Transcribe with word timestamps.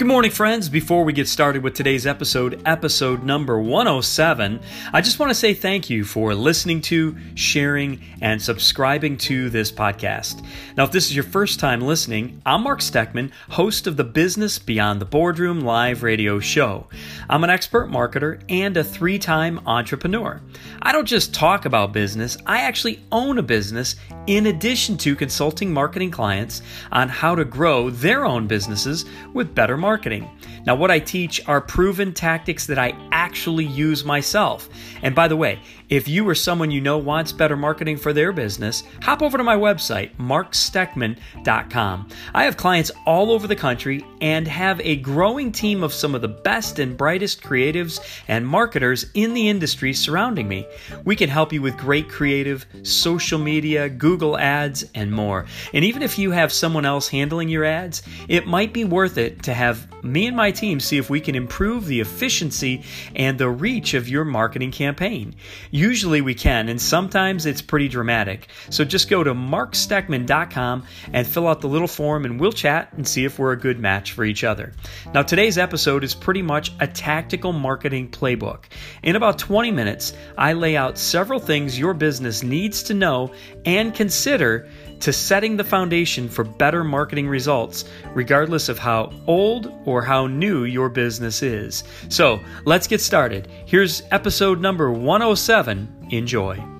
Good 0.00 0.06
morning, 0.06 0.30
friends. 0.30 0.70
Before 0.70 1.04
we 1.04 1.12
get 1.12 1.28
started 1.28 1.62
with 1.62 1.74
today's 1.74 2.06
episode, 2.06 2.62
episode 2.64 3.22
number 3.22 3.60
107, 3.60 4.58
I 4.94 5.02
just 5.02 5.18
want 5.18 5.28
to 5.28 5.34
say 5.34 5.52
thank 5.52 5.90
you 5.90 6.04
for 6.04 6.34
listening 6.34 6.80
to, 6.80 7.14
sharing, 7.34 8.00
and 8.22 8.40
subscribing 8.40 9.18
to 9.18 9.50
this 9.50 9.70
podcast. 9.70 10.42
Now, 10.74 10.84
if 10.84 10.90
this 10.90 11.04
is 11.04 11.14
your 11.14 11.24
first 11.24 11.60
time 11.60 11.82
listening, 11.82 12.40
I'm 12.46 12.62
Mark 12.62 12.80
Steckman, 12.80 13.30
host 13.50 13.86
of 13.86 13.98
the 13.98 14.04
Business 14.04 14.58
Beyond 14.58 15.02
the 15.02 15.04
Boardroom 15.04 15.60
live 15.60 16.02
radio 16.02 16.40
show. 16.40 16.86
I'm 17.28 17.44
an 17.44 17.50
expert 17.50 17.90
marketer 17.90 18.40
and 18.48 18.78
a 18.78 18.84
three 18.84 19.18
time 19.18 19.60
entrepreneur. 19.66 20.40
I 20.80 20.92
don't 20.92 21.04
just 21.04 21.34
talk 21.34 21.66
about 21.66 21.92
business, 21.92 22.38
I 22.46 22.62
actually 22.62 23.04
own 23.12 23.36
a 23.36 23.42
business 23.42 23.96
in 24.26 24.46
addition 24.46 24.96
to 24.96 25.14
consulting 25.14 25.70
marketing 25.70 26.10
clients 26.10 26.62
on 26.90 27.10
how 27.10 27.34
to 27.34 27.44
grow 27.44 27.90
their 27.90 28.24
own 28.24 28.46
businesses 28.46 29.04
with 29.34 29.54
better 29.54 29.76
marketing 29.76 29.89
marketing. 29.90 30.30
Now, 30.66 30.76
what 30.76 30.92
I 30.92 31.00
teach 31.00 31.40
are 31.48 31.60
proven 31.60 32.14
tactics 32.14 32.64
that 32.66 32.78
I 32.78 32.90
actually 33.20 33.66
use 33.66 34.02
myself. 34.02 34.70
And 35.02 35.14
by 35.14 35.28
the 35.28 35.36
way, 35.36 35.60
if 35.90 36.08
you 36.08 36.26
or 36.26 36.34
someone 36.34 36.70
you 36.70 36.80
know 36.80 36.96
wants 36.96 37.32
better 37.32 37.56
marketing 37.56 37.98
for 37.98 38.14
their 38.14 38.32
business, 38.32 38.82
hop 39.02 39.20
over 39.20 39.36
to 39.36 39.44
my 39.44 39.56
website, 39.56 40.16
marksteckman.com. 40.16 42.08
I 42.32 42.44
have 42.44 42.56
clients 42.56 42.90
all 43.04 43.30
over 43.30 43.46
the 43.46 43.56
country 43.56 44.06
and 44.22 44.48
have 44.48 44.80
a 44.80 44.96
growing 44.96 45.52
team 45.52 45.82
of 45.82 45.92
some 45.92 46.14
of 46.14 46.22
the 46.22 46.28
best 46.28 46.78
and 46.78 46.96
brightest 46.96 47.42
creatives 47.42 48.00
and 48.26 48.46
marketers 48.46 49.10
in 49.12 49.34
the 49.34 49.48
industry 49.48 49.92
surrounding 49.92 50.48
me. 50.48 50.66
We 51.04 51.16
can 51.16 51.28
help 51.28 51.52
you 51.52 51.60
with 51.60 51.76
great 51.76 52.08
creative, 52.08 52.64
social 52.84 53.38
media, 53.38 53.90
Google 53.90 54.38
ads, 54.38 54.84
and 54.94 55.12
more. 55.12 55.44
And 55.74 55.84
even 55.84 56.02
if 56.02 56.18
you 56.18 56.30
have 56.30 56.52
someone 56.52 56.86
else 56.86 57.08
handling 57.08 57.50
your 57.50 57.64
ads, 57.64 58.02
it 58.28 58.46
might 58.46 58.72
be 58.72 58.84
worth 58.84 59.18
it 59.18 59.42
to 59.42 59.52
have 59.52 59.90
me 60.04 60.26
and 60.26 60.36
my 60.36 60.50
team 60.50 60.80
see 60.80 60.96
if 60.96 61.10
we 61.10 61.20
can 61.20 61.34
improve 61.34 61.86
the 61.86 62.00
efficiency 62.00 62.82
and 63.14 63.38
the 63.38 63.48
reach 63.48 63.94
of 63.94 64.08
your 64.08 64.24
marketing 64.24 64.72
campaign. 64.72 65.34
Usually 65.70 66.20
we 66.20 66.34
can, 66.34 66.68
and 66.68 66.80
sometimes 66.80 67.46
it's 67.46 67.62
pretty 67.62 67.88
dramatic. 67.88 68.48
So 68.70 68.84
just 68.84 69.08
go 69.08 69.22
to 69.22 69.34
marksteckman.com 69.34 70.84
and 71.12 71.26
fill 71.26 71.48
out 71.48 71.60
the 71.60 71.68
little 71.68 71.88
form, 71.88 72.24
and 72.24 72.40
we'll 72.40 72.52
chat 72.52 72.92
and 72.92 73.06
see 73.06 73.24
if 73.24 73.38
we're 73.38 73.52
a 73.52 73.58
good 73.58 73.78
match 73.78 74.12
for 74.12 74.24
each 74.24 74.44
other. 74.44 74.72
Now, 75.12 75.22
today's 75.22 75.58
episode 75.58 76.04
is 76.04 76.14
pretty 76.14 76.42
much 76.42 76.72
a 76.80 76.86
tactical 76.86 77.52
marketing 77.52 78.10
playbook. 78.10 78.64
In 79.02 79.16
about 79.16 79.38
20 79.38 79.70
minutes, 79.70 80.12
I 80.36 80.52
lay 80.54 80.76
out 80.76 80.98
several 80.98 81.40
things 81.40 81.78
your 81.78 81.94
business 81.94 82.42
needs 82.42 82.84
to 82.84 82.94
know 82.94 83.32
and 83.64 83.94
consider 83.94 84.68
to 85.00 85.12
setting 85.12 85.56
the 85.56 85.64
foundation 85.64 86.28
for 86.28 86.44
better 86.44 86.84
marketing 86.84 87.28
results, 87.28 87.84
regardless 88.14 88.68
of 88.68 88.78
how 88.78 89.12
old 89.26 89.72
or 89.84 90.02
how 90.02 90.26
new 90.26 90.64
your 90.64 90.88
business 90.88 91.42
is. 91.42 91.84
So 92.08 92.40
let's 92.64 92.86
get 92.86 93.00
started. 93.00 93.48
Here's 93.66 94.02
episode 94.10 94.60
number 94.60 94.90
107. 94.92 96.08
Enjoy. 96.10 96.79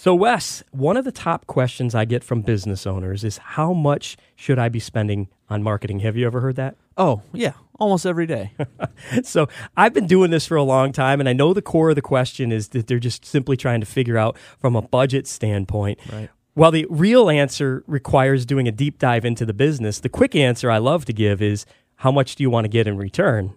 So, 0.00 0.14
Wes, 0.14 0.62
one 0.70 0.96
of 0.96 1.04
the 1.04 1.10
top 1.10 1.48
questions 1.48 1.92
I 1.92 2.04
get 2.04 2.22
from 2.22 2.42
business 2.42 2.86
owners 2.86 3.24
is 3.24 3.38
how 3.38 3.72
much 3.72 4.16
should 4.36 4.56
I 4.56 4.68
be 4.68 4.78
spending 4.78 5.26
on 5.50 5.60
marketing? 5.60 5.98
Have 6.00 6.16
you 6.16 6.24
ever 6.24 6.40
heard 6.40 6.54
that? 6.54 6.76
Oh, 6.96 7.22
yeah, 7.32 7.54
almost 7.80 8.06
every 8.06 8.24
day. 8.24 8.52
so 9.24 9.48
I've 9.76 9.92
been 9.92 10.06
doing 10.06 10.30
this 10.30 10.46
for 10.46 10.56
a 10.56 10.62
long 10.62 10.92
time, 10.92 11.18
and 11.18 11.28
I 11.28 11.32
know 11.32 11.52
the 11.52 11.62
core 11.62 11.90
of 11.90 11.96
the 11.96 12.00
question 12.00 12.52
is 12.52 12.68
that 12.68 12.86
they're 12.86 13.00
just 13.00 13.24
simply 13.24 13.56
trying 13.56 13.80
to 13.80 13.86
figure 13.86 14.16
out 14.16 14.38
from 14.60 14.76
a 14.76 14.82
budget 14.82 15.26
standpoint. 15.26 15.98
Right. 16.12 16.30
While 16.54 16.70
the 16.70 16.86
real 16.88 17.28
answer 17.28 17.82
requires 17.88 18.46
doing 18.46 18.68
a 18.68 18.72
deep 18.72 19.00
dive 19.00 19.24
into 19.24 19.44
the 19.44 19.52
business, 19.52 19.98
the 19.98 20.08
quick 20.08 20.36
answer 20.36 20.70
I 20.70 20.78
love 20.78 21.06
to 21.06 21.12
give 21.12 21.42
is 21.42 21.66
how 21.96 22.12
much 22.12 22.36
do 22.36 22.44
you 22.44 22.50
want 22.50 22.66
to 22.66 22.68
get 22.68 22.86
in 22.86 22.96
return? 22.98 23.56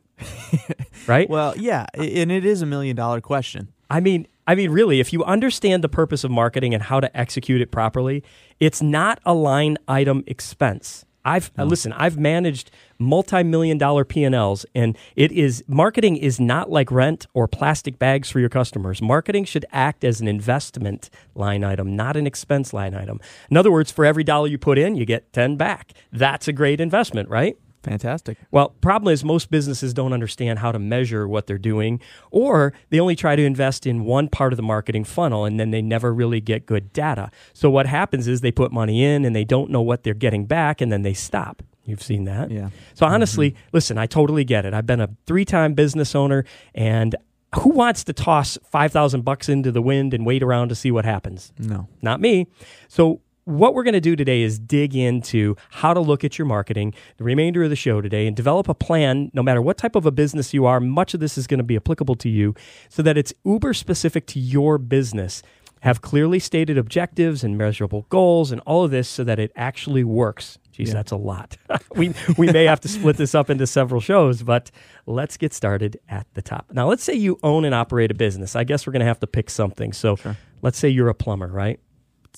right? 1.05 1.29
Well, 1.29 1.55
yeah, 1.55 1.85
and 1.93 2.31
it 2.31 2.45
is 2.45 2.63
a 2.63 2.65
million 2.65 2.95
dollar 2.95 3.21
question. 3.21 3.67
I 3.91 3.99
mean, 3.99 4.25
I 4.47 4.55
mean, 4.55 4.71
really, 4.71 4.99
if 4.99 5.13
you 5.13 5.23
understand 5.23 5.83
the 5.83 5.89
purpose 5.89 6.23
of 6.23 6.31
marketing 6.31 6.73
and 6.73 6.83
how 6.83 6.99
to 6.99 7.15
execute 7.17 7.61
it 7.61 7.71
properly, 7.71 8.23
it's 8.59 8.81
not 8.81 9.19
a 9.25 9.33
line 9.33 9.77
item 9.87 10.23
expense. 10.27 11.05
I've 11.23 11.55
no. 11.57 11.63
uh, 11.63 11.67
listen. 11.67 11.93
I've 11.93 12.17
managed 12.17 12.71
multi-million 12.97 13.77
dollar 13.77 14.03
P&Ls, 14.03 14.65
and 14.73 14.97
it 15.15 15.31
is 15.31 15.63
marketing 15.67 16.17
is 16.17 16.39
not 16.39 16.71
like 16.71 16.91
rent 16.91 17.27
or 17.33 17.47
plastic 17.47 17.99
bags 17.99 18.29
for 18.29 18.39
your 18.39 18.49
customers. 18.49 19.01
Marketing 19.01 19.45
should 19.45 19.65
act 19.71 20.03
as 20.03 20.21
an 20.21 20.27
investment 20.27 21.09
line 21.35 21.63
item, 21.63 21.95
not 21.95 22.17
an 22.17 22.25
expense 22.25 22.73
line 22.73 22.95
item. 22.95 23.19
In 23.49 23.57
other 23.57 23.71
words, 23.71 23.91
for 23.91 24.05
every 24.05 24.23
dollar 24.23 24.47
you 24.47 24.57
put 24.57 24.77
in, 24.77 24.95
you 24.95 25.05
get 25.05 25.31
ten 25.31 25.57
back. 25.57 25.93
That's 26.11 26.47
a 26.47 26.53
great 26.53 26.81
investment, 26.81 27.29
right? 27.29 27.57
Fantastic. 27.83 28.37
Well, 28.51 28.69
problem 28.81 29.11
is 29.11 29.23
most 29.23 29.49
businesses 29.49 29.93
don't 29.93 30.13
understand 30.13 30.59
how 30.59 30.71
to 30.71 30.79
measure 30.79 31.27
what 31.27 31.47
they're 31.47 31.57
doing, 31.57 31.99
or 32.29 32.73
they 32.89 32.99
only 32.99 33.15
try 33.15 33.35
to 33.35 33.43
invest 33.43 33.87
in 33.87 34.05
one 34.05 34.27
part 34.27 34.53
of 34.53 34.57
the 34.57 34.63
marketing 34.63 35.03
funnel 35.03 35.45
and 35.45 35.59
then 35.59 35.71
they 35.71 35.81
never 35.81 36.13
really 36.13 36.41
get 36.41 36.65
good 36.65 36.93
data. 36.93 37.31
So 37.53 37.69
what 37.69 37.87
happens 37.87 38.27
is 38.27 38.41
they 38.41 38.51
put 38.51 38.71
money 38.71 39.03
in 39.03 39.25
and 39.25 39.35
they 39.35 39.43
don't 39.43 39.71
know 39.71 39.81
what 39.81 40.03
they're 40.03 40.13
getting 40.13 40.45
back 40.45 40.79
and 40.81 40.91
then 40.91 41.01
they 41.01 41.13
stop. 41.13 41.63
You've 41.85 42.03
seen 42.03 42.25
that. 42.25 42.51
Yeah. 42.51 42.69
So 42.93 43.07
honestly, 43.07 43.51
mm-hmm. 43.51 43.69
listen, 43.73 43.97
I 43.97 44.05
totally 44.05 44.43
get 44.43 44.65
it. 44.65 44.73
I've 44.73 44.85
been 44.85 45.01
a 45.01 45.09
three-time 45.25 45.73
business 45.73 46.13
owner 46.13 46.45
and 46.75 47.15
who 47.55 47.69
wants 47.69 48.03
to 48.05 48.13
toss 48.13 48.57
5000 48.63 49.25
bucks 49.25 49.49
into 49.49 49.71
the 49.71 49.81
wind 49.81 50.13
and 50.13 50.25
wait 50.25 50.43
around 50.43 50.69
to 50.69 50.75
see 50.75 50.91
what 50.91 51.03
happens? 51.03 51.51
No. 51.57 51.87
Not 52.01 52.21
me. 52.21 52.47
So 52.87 53.21
what 53.45 53.73
we're 53.73 53.83
going 53.83 53.93
to 53.93 54.01
do 54.01 54.15
today 54.15 54.41
is 54.41 54.59
dig 54.59 54.95
into 54.95 55.55
how 55.69 55.93
to 55.93 55.99
look 55.99 56.23
at 56.23 56.37
your 56.37 56.45
marketing, 56.45 56.93
the 57.17 57.23
remainder 57.23 57.63
of 57.63 57.69
the 57.69 57.75
show 57.75 58.01
today, 58.01 58.27
and 58.27 58.35
develop 58.35 58.69
a 58.69 58.73
plan, 58.73 59.31
no 59.33 59.41
matter 59.41 59.61
what 59.61 59.77
type 59.77 59.95
of 59.95 60.05
a 60.05 60.11
business 60.11 60.53
you 60.53 60.65
are. 60.65 60.79
Much 60.79 61.13
of 61.13 61.19
this 61.19 61.37
is 61.37 61.47
going 61.47 61.57
to 61.57 61.63
be 61.63 61.75
applicable 61.75 62.15
to 62.15 62.29
you 62.29 62.53
so 62.89 63.01
that 63.01 63.17
it's 63.17 63.33
uber 63.43 63.73
specific 63.73 64.27
to 64.27 64.39
your 64.39 64.77
business. 64.77 65.41
Have 65.81 66.01
clearly 66.01 66.37
stated 66.37 66.77
objectives 66.77 67.43
and 67.43 67.57
measurable 67.57 68.05
goals 68.09 68.51
and 68.51 68.61
all 68.67 68.83
of 68.83 68.91
this 68.91 69.09
so 69.09 69.23
that 69.23 69.39
it 69.39 69.51
actually 69.55 70.03
works. 70.03 70.59
Geez, 70.71 70.89
yeah. 70.89 70.93
that's 70.93 71.11
a 71.11 71.15
lot. 71.15 71.57
we, 71.95 72.13
we 72.37 72.51
may 72.51 72.65
have 72.65 72.79
to 72.81 72.87
split 72.87 73.17
this 73.17 73.33
up 73.33 73.49
into 73.49 73.65
several 73.65 73.99
shows, 73.99 74.43
but 74.43 74.69
let's 75.07 75.37
get 75.37 75.53
started 75.53 75.99
at 76.07 76.27
the 76.35 76.41
top. 76.43 76.67
Now, 76.71 76.87
let's 76.87 77.03
say 77.03 77.15
you 77.15 77.39
own 77.41 77.65
and 77.65 77.73
operate 77.73 78.11
a 78.11 78.13
business. 78.13 78.55
I 78.55 78.63
guess 78.63 78.85
we're 78.85 78.93
going 78.93 78.99
to 78.99 79.07
have 79.07 79.19
to 79.21 79.27
pick 79.27 79.49
something. 79.49 79.91
So 79.91 80.17
sure. 80.17 80.37
let's 80.61 80.77
say 80.77 80.87
you're 80.87 81.09
a 81.09 81.15
plumber, 81.15 81.47
right? 81.47 81.79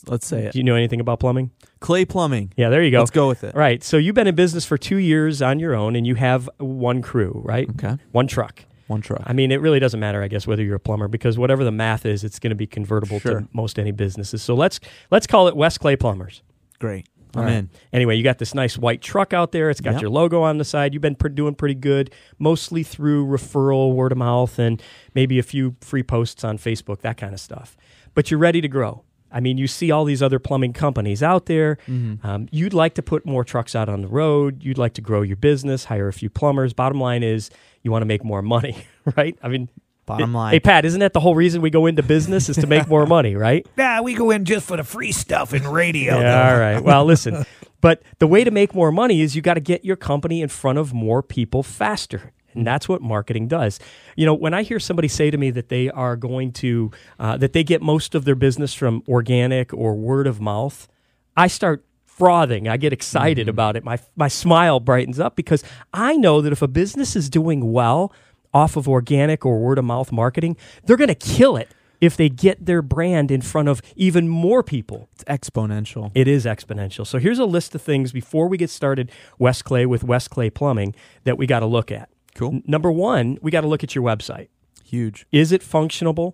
Let's 0.07 0.27
say 0.27 0.45
it. 0.45 0.53
Do 0.53 0.59
you 0.59 0.63
know 0.63 0.75
anything 0.75 0.99
about 0.99 1.19
plumbing? 1.19 1.51
Clay 1.79 2.05
Plumbing. 2.05 2.53
Yeah, 2.55 2.69
there 2.69 2.83
you 2.83 2.91
go. 2.91 2.99
Let's 2.99 3.11
go 3.11 3.27
with 3.27 3.43
it. 3.43 3.55
Right. 3.55 3.83
So 3.83 3.97
you've 3.97 4.15
been 4.15 4.27
in 4.27 4.35
business 4.35 4.65
for 4.65 4.77
two 4.77 4.97
years 4.97 5.41
on 5.41 5.59
your 5.59 5.75
own, 5.75 5.95
and 5.95 6.05
you 6.05 6.15
have 6.15 6.49
one 6.57 7.01
crew, 7.01 7.41
right? 7.43 7.69
Okay. 7.69 7.97
One 8.11 8.27
truck. 8.27 8.65
One 8.87 9.01
truck. 9.01 9.23
I 9.25 9.33
mean, 9.33 9.51
it 9.51 9.61
really 9.61 9.79
doesn't 9.79 9.99
matter, 9.99 10.21
I 10.21 10.27
guess, 10.27 10.45
whether 10.45 10.63
you're 10.63 10.75
a 10.75 10.79
plumber 10.79 11.07
because 11.07 11.37
whatever 11.37 11.63
the 11.63 11.71
math 11.71 12.05
is, 12.05 12.23
it's 12.23 12.39
going 12.39 12.51
to 12.51 12.55
be 12.55 12.67
convertible 12.67 13.19
sure. 13.19 13.41
to 13.41 13.47
most 13.53 13.79
any 13.79 13.91
businesses. 13.91 14.43
So 14.43 14.55
let's 14.55 14.79
let's 15.09 15.25
call 15.25 15.47
it 15.47 15.55
West 15.55 15.79
Clay 15.79 15.95
Plumbers. 15.95 16.41
Great. 16.79 17.07
I'm 17.35 17.45
right. 17.45 17.53
in. 17.53 17.69
Anyway, 17.91 18.15
you 18.15 18.23
got 18.23 18.37
this 18.37 18.53
nice 18.53 18.77
white 18.77 19.01
truck 19.01 19.33
out 19.33 19.51
there. 19.51 19.69
It's 19.69 19.81
got 19.81 19.93
yep. 19.93 20.01
your 20.01 20.11
logo 20.11 20.43
on 20.43 20.57
the 20.57 20.65
side. 20.65 20.93
You've 20.93 21.01
been 21.01 21.15
pre- 21.15 21.31
doing 21.31 21.55
pretty 21.55 21.75
good, 21.75 22.13
mostly 22.37 22.83
through 22.83 23.25
referral, 23.25 23.93
word 23.93 24.11
of 24.11 24.17
mouth, 24.19 24.59
and 24.59 24.81
maybe 25.15 25.39
a 25.39 25.43
few 25.43 25.75
free 25.81 26.03
posts 26.03 26.43
on 26.43 26.57
Facebook, 26.57 26.99
that 27.01 27.17
kind 27.17 27.33
of 27.33 27.39
stuff. 27.39 27.75
But 28.13 28.29
you're 28.29 28.39
ready 28.39 28.61
to 28.61 28.67
grow. 28.67 29.03
I 29.33 29.39
mean, 29.39 29.57
you 29.57 29.67
see 29.67 29.91
all 29.91 30.05
these 30.05 30.21
other 30.21 30.39
plumbing 30.39 30.73
companies 30.73 31.23
out 31.23 31.47
there. 31.47 31.77
Mm-hmm. 31.87 32.25
Um, 32.25 32.47
you'd 32.51 32.73
like 32.73 32.93
to 32.95 33.01
put 33.01 33.25
more 33.25 33.43
trucks 33.43 33.75
out 33.75 33.89
on 33.89 34.01
the 34.01 34.07
road. 34.07 34.63
You'd 34.63 34.77
like 34.77 34.93
to 34.93 35.01
grow 35.01 35.23
your 35.23 35.37
business, 35.37 35.85
hire 35.85 36.07
a 36.07 36.13
few 36.13 36.29
plumbers. 36.29 36.73
Bottom 36.73 37.01
line 37.01 37.23
is, 37.23 37.49
you 37.81 37.91
want 37.91 38.03
to 38.03 38.07
make 38.07 38.23
more 38.23 38.41
money, 38.41 38.85
right? 39.17 39.37
I 39.41 39.47
mean, 39.49 39.69
Bottom 40.05 40.33
line. 40.33 40.51
Hey, 40.51 40.59
Pat, 40.59 40.83
isn't 40.83 40.99
that 40.99 41.13
the 41.13 41.21
whole 41.21 41.35
reason 41.35 41.61
we 41.61 41.69
go 41.69 41.85
into 41.85 42.03
business 42.03 42.49
is 42.49 42.57
to 42.57 42.67
make 42.67 42.87
more 42.89 43.05
money, 43.05 43.35
right? 43.37 43.65
Nah, 43.77 44.01
we 44.01 44.13
go 44.13 44.31
in 44.31 44.43
just 44.43 44.67
for 44.67 44.75
the 44.75 44.83
free 44.83 45.13
stuff 45.13 45.53
in 45.53 45.65
radio. 45.65 46.19
Yeah, 46.19 46.51
all 46.51 46.59
right. 46.59 46.83
Well, 46.83 47.05
listen, 47.05 47.45
but 47.81 48.03
the 48.19 48.27
way 48.27 48.43
to 48.43 48.51
make 48.51 48.75
more 48.75 48.91
money 48.91 49.21
is 49.21 49.35
you 49.35 49.41
got 49.41 49.53
to 49.53 49.61
get 49.61 49.85
your 49.85 49.95
company 49.95 50.41
in 50.41 50.49
front 50.49 50.77
of 50.77 50.93
more 50.93 51.23
people 51.23 51.63
faster. 51.63 52.33
And 52.55 52.65
that's 52.65 52.87
what 52.87 53.01
marketing 53.01 53.47
does. 53.47 53.79
You 54.15 54.25
know, 54.25 54.33
when 54.33 54.53
I 54.53 54.63
hear 54.63 54.79
somebody 54.79 55.07
say 55.07 55.31
to 55.31 55.37
me 55.37 55.51
that 55.51 55.69
they 55.69 55.89
are 55.89 56.15
going 56.15 56.51
to, 56.53 56.91
uh, 57.19 57.37
that 57.37 57.53
they 57.53 57.63
get 57.63 57.81
most 57.81 58.15
of 58.15 58.25
their 58.25 58.35
business 58.35 58.73
from 58.73 59.03
organic 59.07 59.73
or 59.73 59.95
word 59.95 60.27
of 60.27 60.39
mouth, 60.41 60.87
I 61.35 61.47
start 61.47 61.85
frothing. 62.05 62.67
I 62.67 62.77
get 62.77 62.93
excited 62.93 63.43
mm-hmm. 63.43 63.49
about 63.49 63.75
it. 63.75 63.83
My, 63.83 63.99
my 64.15 64.27
smile 64.27 64.79
brightens 64.79 65.19
up 65.19 65.35
because 65.35 65.63
I 65.93 66.15
know 66.15 66.41
that 66.41 66.51
if 66.51 66.61
a 66.61 66.67
business 66.67 67.15
is 67.15 67.29
doing 67.29 67.71
well 67.71 68.13
off 68.53 68.75
of 68.75 68.87
organic 68.87 69.45
or 69.45 69.59
word 69.59 69.79
of 69.79 69.85
mouth 69.85 70.11
marketing, 70.11 70.55
they're 70.83 70.97
going 70.97 71.07
to 71.07 71.15
kill 71.15 71.57
it 71.57 71.73
if 72.03 72.17
they 72.17 72.27
get 72.27 72.65
their 72.65 72.81
brand 72.81 73.31
in 73.31 73.41
front 73.41 73.69
of 73.69 73.81
even 73.95 74.27
more 74.27 74.61
people. 74.61 75.09
It's 75.13 75.23
exponential. 75.23 76.11
It 76.13 76.27
is 76.27 76.45
exponential. 76.45 77.07
So 77.07 77.17
here's 77.17 77.39
a 77.39 77.45
list 77.45 77.73
of 77.75 77.81
things 77.81 78.11
before 78.11 78.47
we 78.47 78.57
get 78.57 78.69
started, 78.69 79.09
West 79.39 79.63
Clay 79.63 79.85
with 79.85 80.03
West 80.03 80.29
Clay 80.29 80.49
Plumbing, 80.49 80.93
that 81.23 81.37
we 81.37 81.47
got 81.47 81.61
to 81.61 81.65
look 81.65 81.91
at. 81.91 82.09
Cool. 82.35 82.55
N- 82.55 82.63
number 82.65 82.91
one, 82.91 83.37
we 83.41 83.51
got 83.51 83.61
to 83.61 83.67
look 83.67 83.83
at 83.83 83.95
your 83.95 84.03
website. 84.03 84.49
Huge. 84.83 85.25
Is 85.31 85.51
it 85.51 85.61
functionable, 85.61 86.33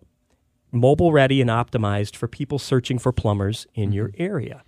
mobile 0.72 1.12
ready, 1.12 1.42
and 1.42 1.50
optimized 1.50 2.16
for 2.16 2.28
people 2.28 2.60
searching 2.60 3.00
for 3.00 3.12
plumbers 3.12 3.68
in 3.74 3.86
mm-hmm. 3.86 3.94
your 3.94 4.12
area? 4.18 4.64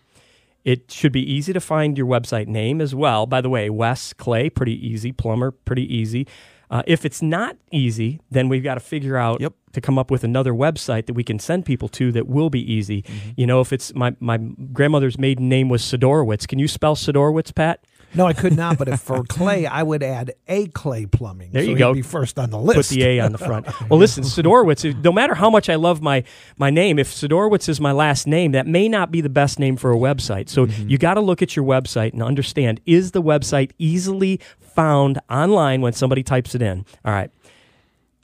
It 0.63 0.91
should 0.91 1.11
be 1.11 1.21
easy 1.21 1.53
to 1.53 1.59
find 1.59 1.97
your 1.97 2.07
website 2.07 2.47
name 2.47 2.81
as 2.81 2.93
well. 2.93 3.25
By 3.25 3.41
the 3.41 3.49
way, 3.49 3.69
Wes 3.69 4.13
Clay, 4.13 4.49
pretty 4.49 4.75
easy. 4.87 5.11
Plumber, 5.11 5.51
pretty 5.51 5.91
easy. 5.93 6.27
Uh, 6.69 6.83
if 6.87 7.03
it's 7.03 7.21
not 7.21 7.57
easy, 7.71 8.21
then 8.29 8.47
we've 8.47 8.63
got 8.63 8.75
to 8.75 8.79
figure 8.79 9.17
out 9.17 9.41
Yep. 9.41 9.53
to 9.73 9.81
come 9.81 9.99
up 9.99 10.09
with 10.09 10.23
another 10.23 10.53
website 10.53 11.05
that 11.07 11.13
we 11.13 11.23
can 11.23 11.37
send 11.37 11.65
people 11.65 11.89
to 11.89 12.13
that 12.13 12.27
will 12.27 12.49
be 12.49 12.61
easy. 12.71 13.03
You 13.35 13.45
know, 13.45 13.59
if 13.59 13.73
it's 13.73 13.93
my, 13.93 14.15
my 14.21 14.37
grandmother's 14.37 15.17
maiden 15.17 15.49
name 15.49 15.67
was 15.67 15.81
Sidorowitz. 15.81 16.47
Can 16.47 16.59
you 16.59 16.69
spell 16.69 16.95
Sidorowitz, 16.95 17.53
Pat? 17.53 17.83
No, 18.13 18.25
I 18.25 18.33
could 18.33 18.55
not. 18.55 18.77
But 18.77 18.87
if 18.87 18.99
for 18.99 19.23
Clay, 19.23 19.65
I 19.67 19.83
would 19.83 20.03
add 20.03 20.33
a 20.47 20.67
Clay 20.67 21.05
Plumbing. 21.05 21.51
There 21.51 21.63
so 21.63 21.69
you 21.69 21.77
go. 21.77 21.93
Be 21.93 22.01
first 22.01 22.37
on 22.37 22.49
the 22.49 22.59
list. 22.59 22.89
Put 22.89 22.95
the 22.95 23.03
A 23.03 23.19
on 23.19 23.31
the 23.31 23.37
front. 23.37 23.67
Well, 23.89 23.99
listen, 23.99 24.23
Sidorowitz. 24.23 25.03
No 25.03 25.11
matter 25.11 25.33
how 25.33 25.49
much 25.49 25.69
I 25.69 25.75
love 25.75 26.01
my 26.01 26.23
my 26.57 26.69
name, 26.69 26.99
if 26.99 27.09
Sidorowitz 27.09 27.67
is 27.67 27.81
my 27.81 27.91
last 27.91 28.27
name, 28.27 28.51
that 28.53 28.67
may 28.67 28.87
not 28.87 29.11
be 29.11 29.21
the 29.21 29.29
best 29.29 29.59
name 29.59 29.75
for 29.75 29.91
a 29.91 29.97
website. 29.97 30.49
So 30.49 30.65
mm-hmm. 30.65 30.89
you 30.89 30.97
got 30.97 31.15
to 31.15 31.21
look 31.21 31.41
at 31.41 31.55
your 31.55 31.65
website 31.65 32.13
and 32.13 32.23
understand: 32.23 32.79
is 32.85 33.11
the 33.11 33.21
website 33.21 33.71
easily 33.77 34.39
found 34.59 35.19
online 35.29 35.81
when 35.81 35.93
somebody 35.93 36.23
types 36.23 36.55
it 36.55 36.61
in? 36.61 36.85
All 37.03 37.13
right. 37.13 37.31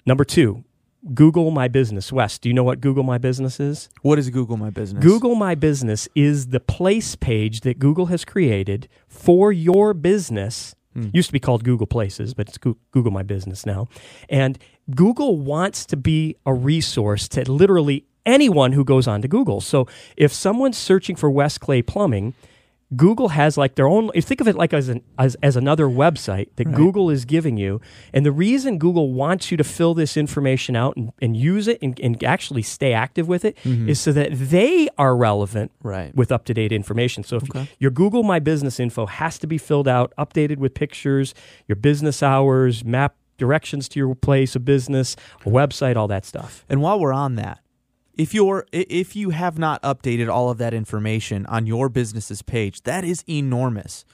Number 0.05 0.23
two, 0.23 0.63
Google 1.13 1.51
My 1.51 1.67
Business. 1.67 2.11
Wes, 2.11 2.37
do 2.37 2.49
you 2.49 2.53
know 2.53 2.63
what 2.63 2.81
Google 2.81 3.03
My 3.03 3.17
Business 3.17 3.59
is? 3.59 3.89
What 4.01 4.19
is 4.19 4.29
Google 4.29 4.57
My 4.57 4.69
Business? 4.69 5.03
Google 5.03 5.35
My 5.35 5.55
Business 5.55 6.07
is 6.15 6.47
the 6.47 6.59
place 6.59 7.15
page 7.15 7.61
that 7.61 7.79
Google 7.79 8.07
has 8.07 8.25
created 8.25 8.89
for 9.07 9.51
your 9.51 9.93
business. 9.93 10.75
Hmm. 10.93 11.09
Used 11.13 11.29
to 11.29 11.33
be 11.33 11.39
called 11.39 11.63
Google 11.63 11.87
Places, 11.87 12.33
but 12.33 12.49
it's 12.49 12.57
Google 12.57 13.11
My 13.11 13.23
Business 13.23 13.65
now. 13.65 13.87
And 14.29 14.57
Google 14.95 15.37
wants 15.37 15.85
to 15.87 15.97
be 15.97 16.35
a 16.45 16.53
resource 16.53 17.27
to 17.29 17.49
literally 17.49 18.05
anyone 18.25 18.73
who 18.73 18.83
goes 18.83 19.07
on 19.07 19.21
to 19.21 19.27
Google. 19.27 19.61
So 19.61 19.87
if 20.17 20.33
someone's 20.33 20.77
searching 20.77 21.15
for 21.15 21.29
West 21.29 21.61
Clay 21.61 21.81
Plumbing, 21.81 22.33
Google 22.95 23.29
has 23.29 23.57
like 23.57 23.75
their 23.75 23.87
own. 23.87 24.09
Think 24.11 24.39
of 24.39 24.47
it 24.47 24.55
like 24.55 24.73
as 24.73 24.87
an 24.87 25.01
as, 25.19 25.35
as 25.43 25.57
another 25.57 25.87
website 25.87 26.47
that 26.55 26.71
Google 26.71 27.09
is 27.09 27.25
giving 27.25 27.57
you, 27.57 27.81
and 28.13 28.25
the 28.25 28.31
reason 28.31 28.77
Google 28.77 29.11
wants 29.11 29.51
you 29.51 29.57
to 29.57 29.63
fill 29.63 29.93
this 29.93 30.15
information 30.15 30.75
out 30.75 30.95
and, 30.95 31.11
and 31.21 31.35
use 31.35 31.67
it 31.67 31.79
and, 31.81 31.99
and 31.99 32.23
actually 32.23 32.61
stay 32.61 32.93
active 32.93 33.27
with 33.27 33.43
it 33.43 33.57
mm-hmm. 33.63 33.89
is 33.89 33.99
so 33.99 34.13
that 34.13 34.29
they 34.31 34.87
are 34.97 35.17
relevant 35.17 35.71
Right. 35.83 36.15
with 36.15 36.31
up 36.31 36.45
to 36.45 36.53
date 36.53 36.71
information. 36.71 37.23
So 37.23 37.37
if 37.37 37.69
your 37.79 37.91
Google 37.91 38.23
My 38.23 38.39
Business 38.39 38.79
info 38.79 39.05
has 39.05 39.37
to 39.39 39.47
be 39.47 39.57
filled 39.57 39.87
out, 39.87 40.13
updated 40.17 40.57
with 40.57 40.73
pictures, 40.73 41.33
your 41.67 41.75
business 41.75 42.23
hours, 42.23 42.85
map 42.85 43.15
directions 43.37 43.87
to 43.89 43.99
your 43.99 44.15
place 44.15 44.55
of 44.55 44.65
business, 44.65 45.15
a 45.45 45.49
website, 45.49 45.95
all 45.95 46.07
that 46.07 46.25
stuff. 46.25 46.65
And 46.69 46.81
while 46.81 46.99
we're 46.99 47.13
on 47.13 47.35
that, 47.35 47.59
if 48.17 48.33
you're 48.33 48.65
if 48.71 49.15
you 49.15 49.29
have 49.29 49.57
not 49.57 49.81
updated 49.83 50.29
all 50.29 50.49
of 50.49 50.57
that 50.57 50.73
information 50.73 51.45
on 51.45 51.65
your 51.65 51.89
business's 51.89 52.41
page, 52.41 52.83
that 52.83 53.03
is 53.03 53.23
enormous. 53.27 54.05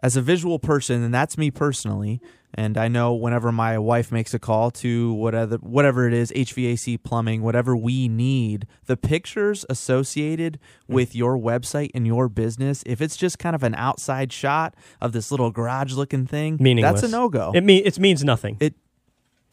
As 0.00 0.16
a 0.16 0.22
visual 0.22 0.60
person, 0.60 1.02
and 1.02 1.12
that's 1.12 1.36
me 1.36 1.50
personally, 1.50 2.20
and 2.54 2.78
I 2.78 2.86
know 2.86 3.14
whenever 3.14 3.50
my 3.50 3.78
wife 3.78 4.12
makes 4.12 4.32
a 4.32 4.38
call 4.38 4.70
to 4.72 5.12
whatever 5.12 5.56
whatever 5.56 6.06
it 6.06 6.14
is, 6.14 6.30
HVAC, 6.32 7.02
plumbing, 7.02 7.42
whatever 7.42 7.76
we 7.76 8.08
need, 8.08 8.66
the 8.86 8.96
pictures 8.96 9.66
associated 9.68 10.58
hmm. 10.86 10.94
with 10.94 11.14
your 11.14 11.36
website 11.36 11.90
and 11.94 12.06
your 12.06 12.28
business, 12.28 12.82
if 12.86 13.02
it's 13.02 13.16
just 13.16 13.38
kind 13.38 13.54
of 13.56 13.62
an 13.62 13.74
outside 13.74 14.32
shot 14.32 14.74
of 15.00 15.12
this 15.12 15.30
little 15.30 15.50
garage 15.50 15.94
looking 15.94 16.26
thing, 16.26 16.56
Meaningless. 16.60 17.00
that's 17.00 17.12
a 17.12 17.16
no 17.16 17.28
go. 17.28 17.52
It 17.54 17.64
mean 17.64 17.82
it 17.84 17.98
means 17.98 18.24
nothing. 18.24 18.56
It 18.60 18.74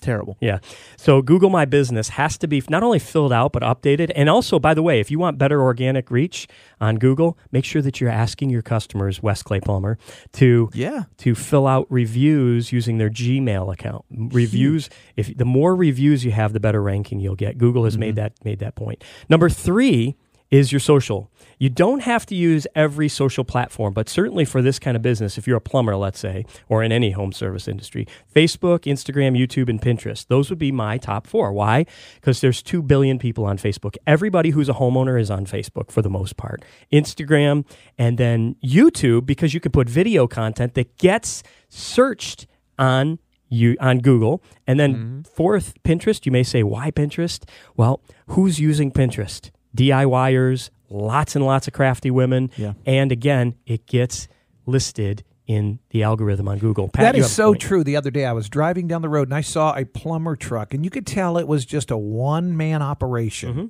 terrible. 0.02 0.38
Yeah. 0.40 0.60
So 0.98 1.22
Google 1.22 1.50
My 1.50 1.66
Business 1.66 2.10
has 2.10 2.38
to 2.40 2.48
be 2.48 2.62
not 2.70 2.84
only 2.84 3.00
filled 3.00 3.34
out 3.34 3.52
but 3.54 3.64
updated. 3.64 4.12
And 4.16 4.30
also, 4.30 4.60
by 4.60 4.74
the 4.74 4.84
way, 4.84 5.00
if 5.00 5.10
you 5.10 5.20
want 5.20 5.38
better 5.38 5.62
organic 5.62 6.12
reach 6.12 6.48
on 6.80 6.98
Google, 6.98 7.38
make 7.52 7.66
sure 7.66 7.82
that 7.82 8.00
you're 8.00 8.10
asking 8.10 8.50
your 8.50 8.62
customers, 8.62 9.24
Wes 9.24 9.42
Clay 9.44 9.60
Palmer, 9.60 9.98
to 10.34 10.70
Yeah. 10.74 11.04
to 11.18 11.36
fill 11.36 11.68
out 11.68 11.88
reviews 11.90 12.72
using 12.72 12.98
their 12.98 13.10
Gmail 13.10 13.74
account. 13.74 14.06
Reviews. 14.12 14.90
If 15.16 15.36
the 15.36 15.46
more 15.46 15.76
reviews 15.76 16.26
you 16.26 16.32
have, 16.32 16.54
the 16.54 16.60
better 16.60 16.82
ranking 16.82 17.20
you'll 17.20 17.36
get. 17.36 17.58
Google 17.58 17.86
has 17.86 17.98
made 17.98 18.16
mm-hmm. 18.16 18.36
that 18.36 18.46
made 18.46 18.60
that 18.60 18.76
point. 18.76 19.04
Number 19.30 19.50
three 19.50 20.16
is 20.52 20.72
your 20.72 20.80
social. 20.80 21.32
You 21.58 21.70
don't 21.70 22.02
have 22.02 22.26
to 22.28 22.36
use 22.36 22.68
every 22.76 23.08
social 23.08 23.44
platform, 23.44 23.94
but 23.94 24.10
certainly 24.10 24.46
for 24.46 24.62
this 24.62 24.78
kind 24.78 24.96
of 24.98 25.02
business, 25.02 25.38
if 25.38 25.48
you're 25.48 25.58
a 25.58 25.62
plumber, 25.62 25.96
let's 25.96 26.20
say, 26.20 26.46
or 26.68 26.84
in 26.84 26.92
any 26.92 27.12
home 27.12 27.32
service 27.32 27.68
industry, 27.68 28.08
Facebook, 28.34 28.82
Instagram, 28.82 29.38
YouTube, 29.38 29.70
and 29.70 29.82
Pinterest, 29.82 30.28
those 30.28 30.50
would 30.50 30.60
be 30.60 30.72
my 30.72 30.98
top 30.98 31.28
four. 31.28 31.54
Why? 31.54 31.86
Because 32.16 32.42
there's 32.42 32.62
2 32.62 32.82
billion 32.82 33.20
people 33.20 33.46
on 33.46 33.58
Facebook. 33.58 33.96
Everybody 34.06 34.50
who's 34.50 34.70
a 34.70 34.74
homeowner 34.74 35.20
is 35.20 35.32
on 35.32 35.46
Facebook 35.46 35.92
for 35.92 36.02
the 36.02 36.10
most 36.10 36.38
part. 36.38 36.64
Instagram, 36.92 37.66
and 37.98 38.18
then 38.18 38.56
YouTube, 38.64 39.26
because 39.26 39.54
you 39.54 39.60
can 39.60 39.72
put 39.72 39.90
video 39.90 40.28
content 40.28 40.74
that 40.76 40.98
gets 40.98 41.42
searched 41.70 42.48
on 42.78 43.20
you 43.48 43.78
on 43.80 44.00
Google. 44.00 44.44
And 44.68 44.80
then 44.80 44.96
mm-hmm. 44.96 45.22
fourth, 45.22 45.74
Pinterest. 45.84 46.26
You 46.26 46.32
may 46.32 46.44
say, 46.44 46.64
why 46.64 46.92
Pinterest? 46.92 47.48
Well, 47.78 48.02
who's 48.28 48.60
using 48.60 48.92
Pinterest? 48.92 49.52
DIYers, 49.76 50.70
lots 50.90 51.36
and 51.36 51.46
lots 51.46 51.68
of 51.68 51.74
crafty 51.74 52.12
women. 52.12 52.50
Yeah. 52.58 52.74
And 52.86 53.12
again, 53.12 53.56
it 53.66 53.86
gets 53.86 54.28
listed 54.66 55.24
in 55.48 55.80
the 55.92 56.02
algorithm 56.02 56.48
on 56.48 56.58
Google. 56.58 56.88
Pat, 56.90 57.14
That 57.14 57.16
is 57.20 57.32
so 57.32 57.52
point. 57.52 57.62
true. 57.62 57.84
The 57.84 57.96
other 57.96 58.10
day 58.10 58.26
I 58.26 58.34
was 58.34 58.50
driving 58.50 58.88
down 58.88 59.02
the 59.04 59.10
road 59.10 59.28
and 59.28 59.36
I 59.36 59.42
saw 59.42 59.76
a 59.76 59.86
plumber 59.86 60.36
truck, 60.36 60.74
and 60.74 60.84
you 60.84 60.90
could 60.90 61.06
tell 61.06 61.38
it 61.38 61.48
was 61.48 61.66
just 61.66 61.92
a 61.92 61.98
one 61.98 62.58
man 62.58 62.82
operation. 62.82 63.50
Mm-hmm. 63.52 63.66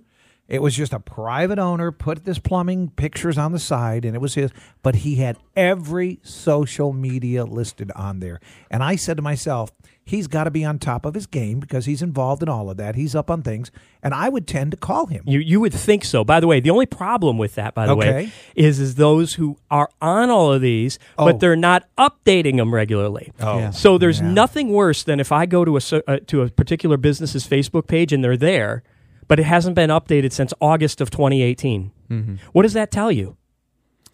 It 0.48 0.62
was 0.62 0.76
just 0.76 0.94
a 0.94 1.00
private 1.00 1.58
owner 1.58 1.92
put 1.92 2.24
this 2.24 2.38
plumbing 2.38 2.92
pictures 2.92 3.36
on 3.38 3.52
the 3.52 3.58
side, 3.60 4.06
and 4.06 4.16
it 4.16 4.20
was 4.20 4.36
his. 4.36 4.52
But 4.84 4.98
he 4.98 5.16
had 5.16 5.38
every 5.56 6.20
social 6.22 6.94
media 6.94 7.46
listed 7.46 7.92
on 7.96 8.20
there, 8.20 8.40
and 8.70 8.84
I 8.84 8.96
said 8.96 9.18
to 9.18 9.24
myself, 9.24 9.72
he's 10.06 10.28
got 10.28 10.44
to 10.46 10.52
be 10.52 10.64
on 10.64 10.78
top 10.80 11.04
of 11.06 11.16
his 11.16 11.26
game 11.26 11.60
because 11.60 11.86
he's 11.86 12.02
involved 12.02 12.44
in 12.44 12.48
all 12.50 12.70
of 12.70 12.78
that. 12.78 12.96
He's 12.96 13.16
up 13.16 13.30
on 13.32 13.42
things, 13.42 13.72
and 14.04 14.14
I 14.14 14.30
would 14.30 14.48
tend 14.48 14.72
to 14.72 14.78
call 14.78 15.08
him. 15.08 15.24
You 15.26 15.40
you 15.40 15.60
would 15.60 15.74
think 15.74 16.06
so. 16.06 16.24
By 16.24 16.40
the 16.40 16.48
way, 16.48 16.60
the 16.60 16.70
only 16.70 16.86
problem 16.86 17.38
with 17.38 17.56
that, 17.56 17.74
by 17.74 17.88
the 17.88 17.96
way, 17.96 18.32
is 18.56 18.80
is 18.80 18.96
those 18.96 19.34
who 19.34 19.58
are 19.70 19.90
on 20.02 20.30
all 20.30 20.54
of 20.54 20.62
these, 20.62 21.00
Oh. 21.18 21.26
but 21.26 21.40
they're 21.40 21.56
not 21.56 21.88
updating 21.98 22.58
them 22.58 22.74
regularly. 22.74 23.32
Oh, 23.40 23.58
Yeah. 23.58 23.70
So 23.72 23.98
there's 23.98 24.22
yeah. 24.22 24.32
nothing 24.32 24.70
worse 24.70 25.04
than 25.04 25.20
if 25.20 25.32
I 25.32 25.46
go 25.46 25.66
to 25.66 25.78
a 25.78 25.82
uh, 26.08 26.20
to 26.28 26.42
a 26.44 26.50
particular 26.50 26.98
business's 26.98 27.48
Facebook 27.48 27.88
page 27.88 28.14
and 28.14 28.24
they're 28.24 28.38
there, 28.38 28.84
but 29.28 29.40
it 29.40 29.44
hasn't 29.46 29.76
been 29.76 29.90
updated 29.90 30.32
since 30.32 30.54
August 30.62 31.02
of 31.02 31.10
2018. 31.10 31.92
What 32.54 32.62
does 32.62 32.74
that 32.74 32.92
tell 32.92 33.12
you? 33.12 33.36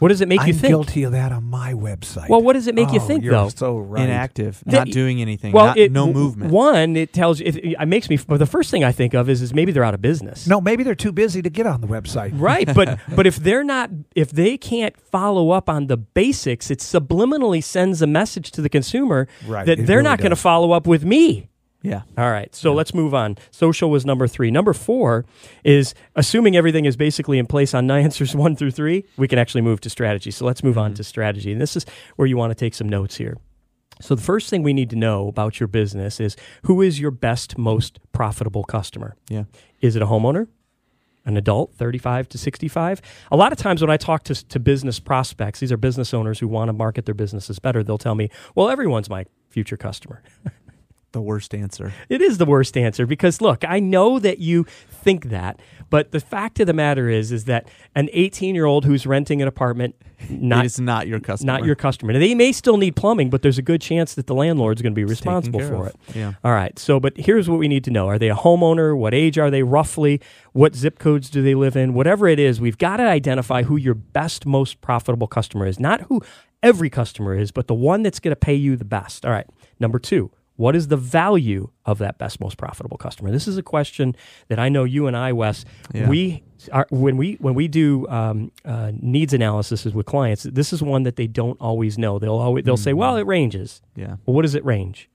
What 0.01 0.07
does 0.09 0.19
it 0.21 0.27
make 0.27 0.39
you 0.39 0.45
think? 0.45 0.47
I'm 0.47 0.55
you 0.55 0.59
think? 0.59 0.71
guilty 0.71 1.03
of 1.03 1.11
that 1.11 1.31
on 1.31 1.43
my 1.43 1.73
website. 1.73 2.27
Well, 2.27 2.41
what 2.41 2.53
does 2.53 2.65
it 2.65 2.73
make 2.73 2.91
you 2.91 2.99
Oh, 2.99 3.07
think, 3.07 3.23
you're 3.23 3.33
though? 3.33 3.49
So 3.49 3.77
right. 3.77 4.01
Inactive, 4.03 4.63
The- 4.65 4.77
not 4.77 4.87
doing 4.87 5.21
anything, 5.21 5.51
Well, 5.53 5.67
not, 5.67 5.77
it, 5.77 5.91
no 5.91 6.07
w- 6.07 6.25
movement. 6.25 6.51
One, 6.51 6.95
it 6.95 7.13
tells 7.13 7.39
you. 7.39 7.45
It, 7.45 7.55
it 7.79 7.85
makes 7.87 8.09
me. 8.09 8.17
But 8.17 8.37
the 8.39 8.47
first 8.47 8.71
thing 8.71 8.83
I 8.83 8.91
think 8.91 9.13
of 9.13 9.29
is 9.29 9.43
is 9.43 9.53
maybe 9.53 9.71
they're 9.71 9.83
out 9.83 9.93
of 9.93 10.01
business. 10.01 10.47
No, 10.47 10.59
maybe 10.59 10.83
they're 10.83 10.95
too 10.95 11.11
busy 11.11 11.43
to 11.43 11.49
get 11.51 11.67
on 11.67 11.81
the 11.81 11.87
website. 11.87 12.31
Right, 12.33 12.67
but 12.73 12.97
but 13.15 13.27
if 13.27 13.35
they're 13.37 13.63
not 13.63 13.91
if 14.15 14.31
they 14.31 14.57
can't 14.57 14.99
follow 14.99 15.51
up 15.51 15.69
on 15.69 15.85
the 15.85 15.97
basics, 15.97 16.71
it 16.71 16.79
subliminally 16.79 17.63
sends 17.63 18.01
a 18.01 18.07
message 18.07 18.49
to 18.51 18.61
the 18.61 18.69
consumer 18.69 19.27
Right, 19.45 19.67
that 19.67 19.79
it 19.79 19.85
they're 19.85 19.97
really 19.97 20.09
not 20.09 20.17
going 20.17 20.31
to 20.31 20.35
does. 20.35 20.41
follow 20.41 20.71
up 20.71 20.87
with 20.87 21.05
me. 21.05 21.47
Yeah. 21.83 22.03
All 22.17 22.29
right, 22.29 22.53
so 22.53 22.73
let's 22.73 22.93
move 22.93 23.13
on. 23.13 23.37
Social 23.49 23.89
was 23.89 24.05
number 24.05 24.27
three. 24.27 24.51
Number 24.51 24.73
four 24.73 25.25
is 25.63 25.95
assuming 26.15 26.55
everything 26.55 26.85
is 26.85 26.95
basically 26.95 27.39
in 27.39 27.47
place 27.47 27.73
on 27.73 27.89
answers 27.91 28.35
one 28.35 28.55
through 28.55 28.71
three, 28.71 29.05
we 29.17 29.27
can 29.27 29.39
actually 29.39 29.61
move 29.61 29.81
to 29.81 29.89
strategy. 29.89 30.31
So 30.31 30.45
let's 30.45 30.63
move 30.63 30.77
on 30.77 30.91
mm-hmm. 30.91 30.97
to 30.97 31.03
strategy. 31.03 31.51
And 31.51 31.59
this 31.59 31.75
is 31.75 31.85
where 32.15 32.27
you 32.27 32.37
want 32.37 32.51
to 32.51 32.55
take 32.55 32.73
some 32.73 32.87
notes 32.87 33.17
here. 33.17 33.37
So 33.99 34.15
the 34.15 34.21
first 34.21 34.49
thing 34.49 34.63
we 34.63 34.73
need 34.73 34.89
to 34.91 34.95
know 34.95 35.27
about 35.27 35.59
your 35.59 35.67
business 35.67 36.19
is 36.19 36.35
who 36.63 36.81
is 36.81 36.99
your 36.99 37.11
best, 37.11 37.57
most 37.57 37.99
profitable 38.11 38.63
customer? 38.63 39.15
Yeah. 39.29 39.43
Is 39.79 39.95
it 39.95 40.01
a 40.01 40.07
homeowner? 40.07 40.47
An 41.23 41.37
adult, 41.37 41.75
35 41.75 42.29
to 42.29 42.37
65? 42.39 43.01
A 43.31 43.37
lot 43.37 43.51
of 43.51 43.59
times 43.59 43.81
when 43.81 43.91
I 43.91 43.97
talk 43.97 44.23
to, 44.23 44.47
to 44.47 44.59
business 44.59 44.99
prospects, 44.99 45.59
these 45.59 45.71
are 45.71 45.77
business 45.77 46.15
owners 46.15 46.39
who 46.39 46.47
want 46.47 46.69
to 46.69 46.73
market 46.73 47.05
their 47.05 47.13
businesses 47.13 47.59
better, 47.59 47.83
they'll 47.83 47.99
tell 47.99 48.15
me, 48.15 48.29
well, 48.55 48.69
everyone's 48.69 49.07
my 49.07 49.25
future 49.49 49.77
customer. 49.77 50.23
The 51.11 51.21
worst 51.21 51.53
answer. 51.53 51.91
It 52.07 52.21
is 52.21 52.37
the 52.37 52.45
worst 52.45 52.77
answer 52.77 53.05
because 53.05 53.41
look, 53.41 53.65
I 53.67 53.79
know 53.79 54.17
that 54.19 54.39
you 54.39 54.65
think 54.89 55.25
that, 55.25 55.59
but 55.89 56.11
the 56.11 56.21
fact 56.21 56.59
of 56.61 56.67
the 56.67 56.73
matter 56.73 57.09
is 57.09 57.31
is 57.31 57.45
that 57.45 57.67
an 57.95 58.07
18-year-old 58.13 58.85
who's 58.85 59.05
renting 59.05 59.41
an 59.41 59.47
apartment 59.47 59.95
not 60.29 60.63
it 60.63 60.67
is 60.67 60.79
not 60.79 61.07
your 61.07 61.19
customer. 61.19 61.51
not 61.51 61.65
your 61.65 61.75
customer. 61.75 62.13
Now, 62.13 62.19
they 62.19 62.35
may 62.35 62.51
still 62.51 62.77
need 62.77 62.95
plumbing, 62.95 63.29
but 63.29 63.41
there's 63.41 63.57
a 63.57 63.61
good 63.61 63.81
chance 63.81 64.13
that 64.15 64.27
the 64.27 64.35
landlord's 64.35 64.81
going 64.81 64.93
to 64.93 64.95
be 64.95 65.03
responsible 65.03 65.59
for 65.59 65.87
of. 65.87 65.87
it. 65.87 65.95
Yeah. 66.15 66.33
All 66.43 66.51
right. 66.51 66.77
So, 66.77 66.99
but 66.99 67.17
here's 67.17 67.49
what 67.49 67.59
we 67.59 67.67
need 67.67 67.83
to 67.85 67.91
know. 67.91 68.07
Are 68.07 68.19
they 68.19 68.29
a 68.29 68.35
homeowner? 68.35 68.97
What 68.97 69.13
age 69.13 69.37
are 69.37 69.49
they 69.49 69.63
roughly? 69.63 70.21
What 70.53 70.75
zip 70.75 70.99
codes 70.99 71.29
do 71.29 71.41
they 71.41 71.55
live 71.55 71.75
in? 71.75 71.93
Whatever 71.93 72.27
it 72.27 72.39
is, 72.39 72.61
we've 72.61 72.77
got 72.77 72.97
to 72.97 73.03
identify 73.03 73.63
who 73.63 73.75
your 73.75 73.95
best, 73.95 74.45
most 74.45 74.81
profitable 74.81 75.27
customer 75.27 75.65
is. 75.65 75.79
Not 75.79 76.01
who 76.01 76.21
every 76.61 76.89
customer 76.89 77.35
is, 77.35 77.51
but 77.51 77.67
the 77.67 77.73
one 77.73 78.03
that's 78.03 78.19
going 78.19 78.31
to 78.31 78.39
pay 78.39 78.55
you 78.55 78.75
the 78.75 78.85
best. 78.85 79.25
All 79.25 79.31
right. 79.31 79.47
Number 79.79 79.99
two, 79.99 80.31
What 80.61 80.75
is 80.75 80.89
the 80.89 80.95
value 80.97 81.69
of 81.87 81.97
that 81.97 82.19
best, 82.19 82.39
most 82.39 82.55
profitable 82.55 82.95
customer? 82.97 83.31
This 83.31 83.47
is 83.47 83.57
a 83.57 83.63
question 83.63 84.15
that 84.47 84.59
I 84.59 84.69
know 84.69 84.83
you 84.83 85.07
and 85.07 85.17
I, 85.17 85.33
Wes, 85.33 85.65
Yeah. 85.91 86.07
we 86.07 86.43
are 86.71 86.85
when 86.91 87.17
we 87.17 87.33
when 87.39 87.55
we 87.55 87.67
do 87.67 88.07
um, 88.09 88.51
uh, 88.63 88.91
needs 88.93 89.33
analysis 89.33 89.85
with 89.85 90.05
clients. 90.05 90.43
This 90.43 90.71
is 90.71 90.83
one 90.83 91.01
that 91.01 91.15
they 91.15 91.25
don't 91.25 91.59
always 91.59 91.97
know. 91.97 92.19
They'll 92.19 92.35
always 92.47 92.63
they'll 92.63 92.77
say, 92.77 92.93
"Well, 92.93 93.17
it 93.17 93.25
ranges." 93.25 93.81
Yeah. 93.95 94.17
Well, 94.25 94.35
what 94.35 94.43
does 94.43 94.53
it 94.53 94.63
range? 94.63 95.09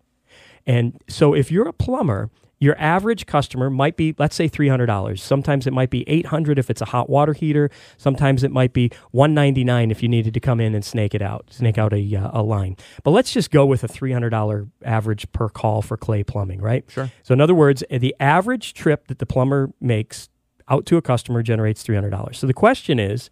And 0.67 1.01
so 1.09 1.33
if 1.33 1.53
you're 1.53 1.69
a 1.69 1.73
plumber, 1.73 2.29
your 2.59 2.75
average 2.79 3.27
customer 3.27 3.69
might 3.69 3.97
be, 3.97 4.15
let's 4.19 4.35
say, 4.35 4.49
three 4.49 4.69
hundred 4.69 4.87
dollars. 4.87 5.23
Sometimes 5.23 5.67
it 5.67 5.73
might 5.73 5.91
be 5.91 6.09
eight 6.09 6.27
hundred 6.27 6.59
if 6.59 6.71
it's 6.71 6.81
a 6.81 6.87
hot 6.87 7.11
water 7.11 7.35
heater. 7.35 7.71
Sometimes 7.99 8.43
it 8.43 8.51
might 8.51 8.73
be 8.73 8.91
one 9.11 9.35
ninety 9.35 9.63
nine 9.63 9.91
if 9.91 10.03
you 10.03 10.09
needed 10.09 10.33
to 10.35 10.41
come 10.41 10.61
in 10.61 10.75
and 10.75 10.85
snake 10.85 11.15
it 11.15 11.23
out, 11.23 11.47
snake 11.51 11.77
out 11.77 11.93
a 11.93 12.17
uh, 12.17 12.31
a 12.33 12.43
line. 12.43 12.77
But 13.03 13.11
let's 13.11 13.33
just 13.33 13.51
go 13.51 13.67
with 13.67 13.85
a 13.85 13.89
three 13.89 14.13
hundred 14.13 14.31
dollar 14.31 14.69
average 14.85 15.31
per 15.33 15.49
call 15.49 15.83
for 15.83 15.97
clay 15.97 16.25
plumbing, 16.25 16.61
right? 16.61 16.85
Sure. 16.89 17.11
So 17.23 17.35
in 17.35 17.41
other 17.41 17.55
words, 17.55 17.85
the 17.91 18.15
average 18.21 18.73
trip 18.73 19.09
that 19.09 19.19
the 19.19 19.27
plumber 19.27 19.71
makes 19.81 20.31
out 20.69 20.87
to 20.87 20.97
a 20.97 21.03
customer 21.03 21.43
generates 21.43 21.83
three 21.83 21.95
hundred 21.95 22.11
dollars. 22.11 22.39
So 22.39 22.47
the 22.47 22.55
question 22.55 22.99
is. 22.99 23.31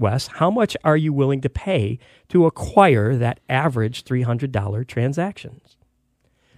Wes, 0.00 0.28
how 0.28 0.48
much 0.48 0.76
are 0.84 0.96
you 0.96 1.12
willing 1.12 1.40
to 1.40 1.48
pay 1.48 1.98
to 2.28 2.46
acquire 2.46 3.16
that 3.16 3.40
average 3.48 4.04
$300 4.04 4.86
transactions? 4.86 5.76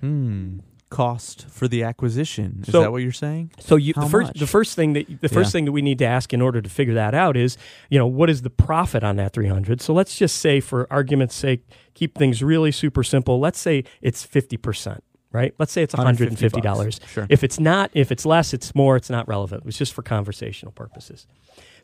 Hmm. 0.00 0.58
Cost 0.90 1.47
for 1.49 1.68
the 1.68 1.85
acquisition. 1.85 2.64
Is 2.66 2.73
So- 2.73 2.80
that 2.82 2.90
what 2.90 3.02
you're 3.02 3.12
saying? 3.12 3.52
So 3.61 3.76
you, 3.76 3.92
the 3.94 4.02
first 4.06 4.28
much? 4.30 4.38
the 4.40 4.47
first 4.47 4.75
thing 4.75 4.92
that 4.94 5.06
the 5.20 5.28
first 5.28 5.49
Yeah. 5.49 5.52
thing 5.52 5.64
that 5.66 5.73
we 5.73 5.82
need 5.82 5.99
to 6.00 6.04
ask 6.04 6.35
in 6.35 6.40
order 6.42 6.61
to 6.61 6.68
figure 6.68 6.94
that 6.94 7.14
out 7.14 7.37
is, 7.37 7.56
you 7.90 7.99
know, 7.99 8.09
what 8.09 8.28
is 8.28 8.42
the 8.42 8.50
profit 8.50 9.04
on 9.04 9.14
that 9.16 9.32
300? 9.32 9.80
So 9.80 9.94
let's 9.94 10.18
just 10.18 10.38
say 10.38 10.59
for 10.59 10.88
argument's 10.92 11.37
sake, 11.37 11.64
keep 11.94 12.18
things 12.18 12.42
really 12.42 12.73
super 12.73 13.04
simple. 13.04 13.38
Let's 13.38 13.61
say 13.61 13.85
it's 14.02 14.25
50%, 14.26 14.99
right? 15.32 15.54
Let's 15.61 15.70
say 15.70 15.85
it's 15.85 15.94
$150. 15.94 16.99
bucks. 16.99 17.12
Sure. 17.12 17.26
If 17.30 17.44
it's 17.44 17.61
not, 17.61 17.90
if 17.94 18.11
it's 18.11 18.26
less, 18.26 18.52
it's 18.52 18.75
more, 18.75 18.97
it's 18.97 19.11
not 19.11 19.28
relevant. 19.28 19.62
It's 19.66 19.78
just 19.78 19.92
for 19.92 20.02
conversational 20.02 20.73
purposes. 20.73 21.26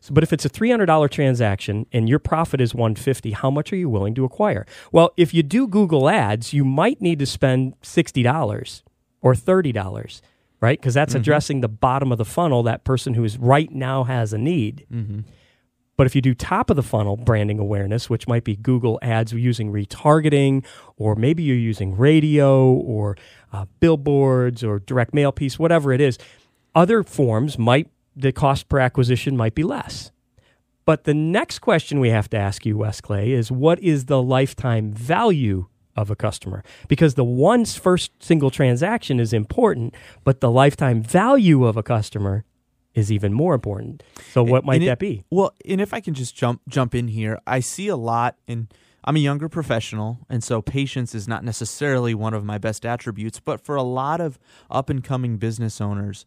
So, 0.01 0.13
but 0.13 0.21
if 0.23 0.33
it's 0.33 0.43
a 0.45 0.49
$300 0.49 1.07
transaction 1.09 1.85
and 1.93 2.09
your 2.09 2.19
profit 2.19 2.59
is 2.61 2.75
150, 2.75 3.31
how 3.31 3.49
much 3.49 3.71
are 3.71 3.77
you 3.77 3.89
willing 3.89 4.13
to 4.15 4.25
acquire? 4.25 4.65
Well, 4.91 5.11
if 5.17 5.33
you 5.33 5.43
do 5.43 5.65
Google 5.65 6.09
Ads, 6.09 6.51
you 6.53 6.65
might 6.65 7.01
need 7.01 7.19
to 7.19 7.25
spend 7.25 7.73
$60 7.81 8.83
or 9.21 9.33
$30, 9.33 10.21
right? 10.61 10.79
Because 10.79 10.93
that's 10.93 11.15
addressing 11.15 11.61
the 11.61 11.67
bottom 11.67 12.11
of 12.11 12.17
the 12.17 12.25
funnel, 12.25 12.63
that 12.63 12.83
person 12.83 13.13
who 13.13 13.23
is 13.23 13.37
right 13.37 13.71
now 13.71 14.03
has 14.03 14.33
a 14.33 14.37
need. 14.37 14.85
Mm-hmm. 14.91 15.19
But 15.97 16.05
if 16.05 16.15
you 16.15 16.21
do 16.21 16.35
top 16.35 16.69
of 16.69 16.75
the 16.75 16.83
funnel 16.83 17.17
branding 17.17 17.57
awareness, 17.57 18.07
which 18.07 18.27
might 18.27 18.43
be 18.43 18.55
Google 18.55 18.99
ads 19.01 19.33
using 19.33 19.71
retargeting, 19.71 20.63
or 20.95 21.15
maybe 21.15 21.41
you're 21.41 21.57
using 21.57 21.97
radio 21.97 22.65
or 22.71 23.17
uh, 23.51 23.65
billboards 23.79 24.63
or 24.63 24.77
direct 24.77 25.15
mail 25.15 25.31
piece, 25.31 25.57
whatever 25.57 25.91
it 25.91 25.99
is, 25.99 26.19
other 26.75 27.01
forms 27.01 27.57
might, 27.57 27.89
the 28.15 28.31
cost 28.31 28.69
per 28.69 28.77
acquisition 28.77 29.35
might 29.35 29.55
be 29.55 29.63
less. 29.63 30.11
But 30.85 31.03
the 31.03 31.15
next 31.15 31.59
question 31.59 31.99
we 31.99 32.11
have 32.11 32.29
to 32.29 32.37
ask 32.37 32.65
you, 32.65 32.77
Wes 32.77 33.01
Clay, 33.01 33.31
is 33.31 33.51
what 33.51 33.79
is 33.79 34.05
the 34.05 34.21
lifetime 34.21 34.93
value 34.93 35.67
of 35.97 36.09
a 36.11 36.15
customer? 36.15 36.63
Because 36.87 37.15
the 37.15 37.23
one 37.25 37.65
first 37.65 38.11
single 38.23 38.51
transaction 38.51 39.19
is 39.19 39.33
important, 39.33 39.93
but 40.23 40.39
the 40.39 40.51
lifetime 40.51 41.01
value 41.01 41.65
of 41.65 41.75
a 41.75 41.83
customer 41.83 42.45
is 42.93 43.11
even 43.11 43.33
more 43.33 43.53
important. 43.53 44.03
So 44.31 44.43
what 44.43 44.63
might 44.63 44.75
And 44.75 44.83
it- 44.83 44.87
that 44.87 44.99
be? 44.99 45.23
Well, 45.29 45.53
and 45.67 45.81
if 45.81 45.93
I 45.93 45.99
can 45.99 46.13
just 46.13 46.35
jump 46.35 46.61
jump 46.69 46.95
in 46.95 47.09
here, 47.09 47.39
I 47.45 47.59
see 47.59 47.87
a 47.87 47.95
lot 47.97 48.37
and 48.47 48.67
I'm 49.03 49.15
a 49.15 49.19
younger 49.19 49.47
professional, 49.47 50.19
and 50.29 50.43
so 50.43 50.61
patience 50.61 51.15
is 51.15 51.27
not 51.29 51.41
necessarily 51.43 52.13
one 52.13 52.33
of 52.33 52.43
my 52.43 52.57
best 52.57 52.85
attributes, 52.85 53.39
but 53.39 53.61
for 53.61 53.75
a 53.77 53.83
lot 53.83 54.19
of 54.19 54.37
up 54.69 54.89
and 54.89 55.01
coming 55.03 55.37
business 55.37 55.79
owners 55.79 56.25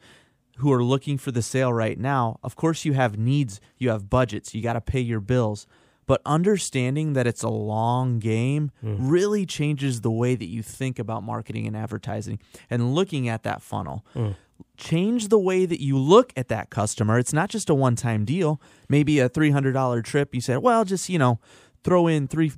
who 0.57 0.73
are 0.73 0.83
looking 0.83 1.19
for 1.19 1.31
the 1.31 1.43
sale 1.43 1.73
right 1.73 1.99
now, 1.99 2.39
of 2.43 2.57
course 2.57 2.85
you 2.87 2.95
have 2.95 3.19
needs, 3.19 3.61
you 3.77 3.91
have 3.91 4.09
budgets, 4.09 4.55
you 4.55 4.63
got 4.63 4.75
to 4.75 4.81
pay 4.81 5.01
your 5.01 5.21
bills. 5.21 5.67
But 6.11 6.23
understanding 6.27 7.13
that 7.13 7.29
it's 7.29 7.45
a 7.45 7.49
long 7.49 8.19
game 8.19 8.73
hmm. 8.81 8.97
really 9.09 9.47
changes 9.47 10.01
the 10.01 10.11
way 10.11 10.35
that 10.35 10.47
you 10.47 10.61
think 10.61 10.99
about 10.99 11.23
marketing 11.23 11.69
and 11.69 11.77
advertising 11.77 12.41
and 12.69 12.97
looking 12.97 13.29
at 13.29 13.45
that 13.45 13.63
funnel 13.63 14.05
hmm. 14.15 14.31
change 14.77 15.29
the 15.29 15.39
way 15.39 15.67
that 15.67 15.81
you 15.81 15.97
look 15.97 16.33
at 16.35 16.49
that 16.49 16.69
customer. 16.69 17.17
It's 17.17 17.33
not 17.33 17.49
just 17.49 17.71
a 17.71 17.77
one 17.77 17.95
time 17.95 18.25
deal. 18.25 18.61
Maybe 18.89 19.21
a 19.21 19.29
three 19.29 19.53
hundred 19.53 19.71
dollar 19.71 20.03
trip. 20.03 20.35
You 20.35 20.41
said, 20.41 20.59
well, 20.59 20.85
just 20.85 21.09
you 21.09 21.17
know, 21.17 21.39
throw 21.85 22.09
in 22.09 22.27
three. 22.27 22.51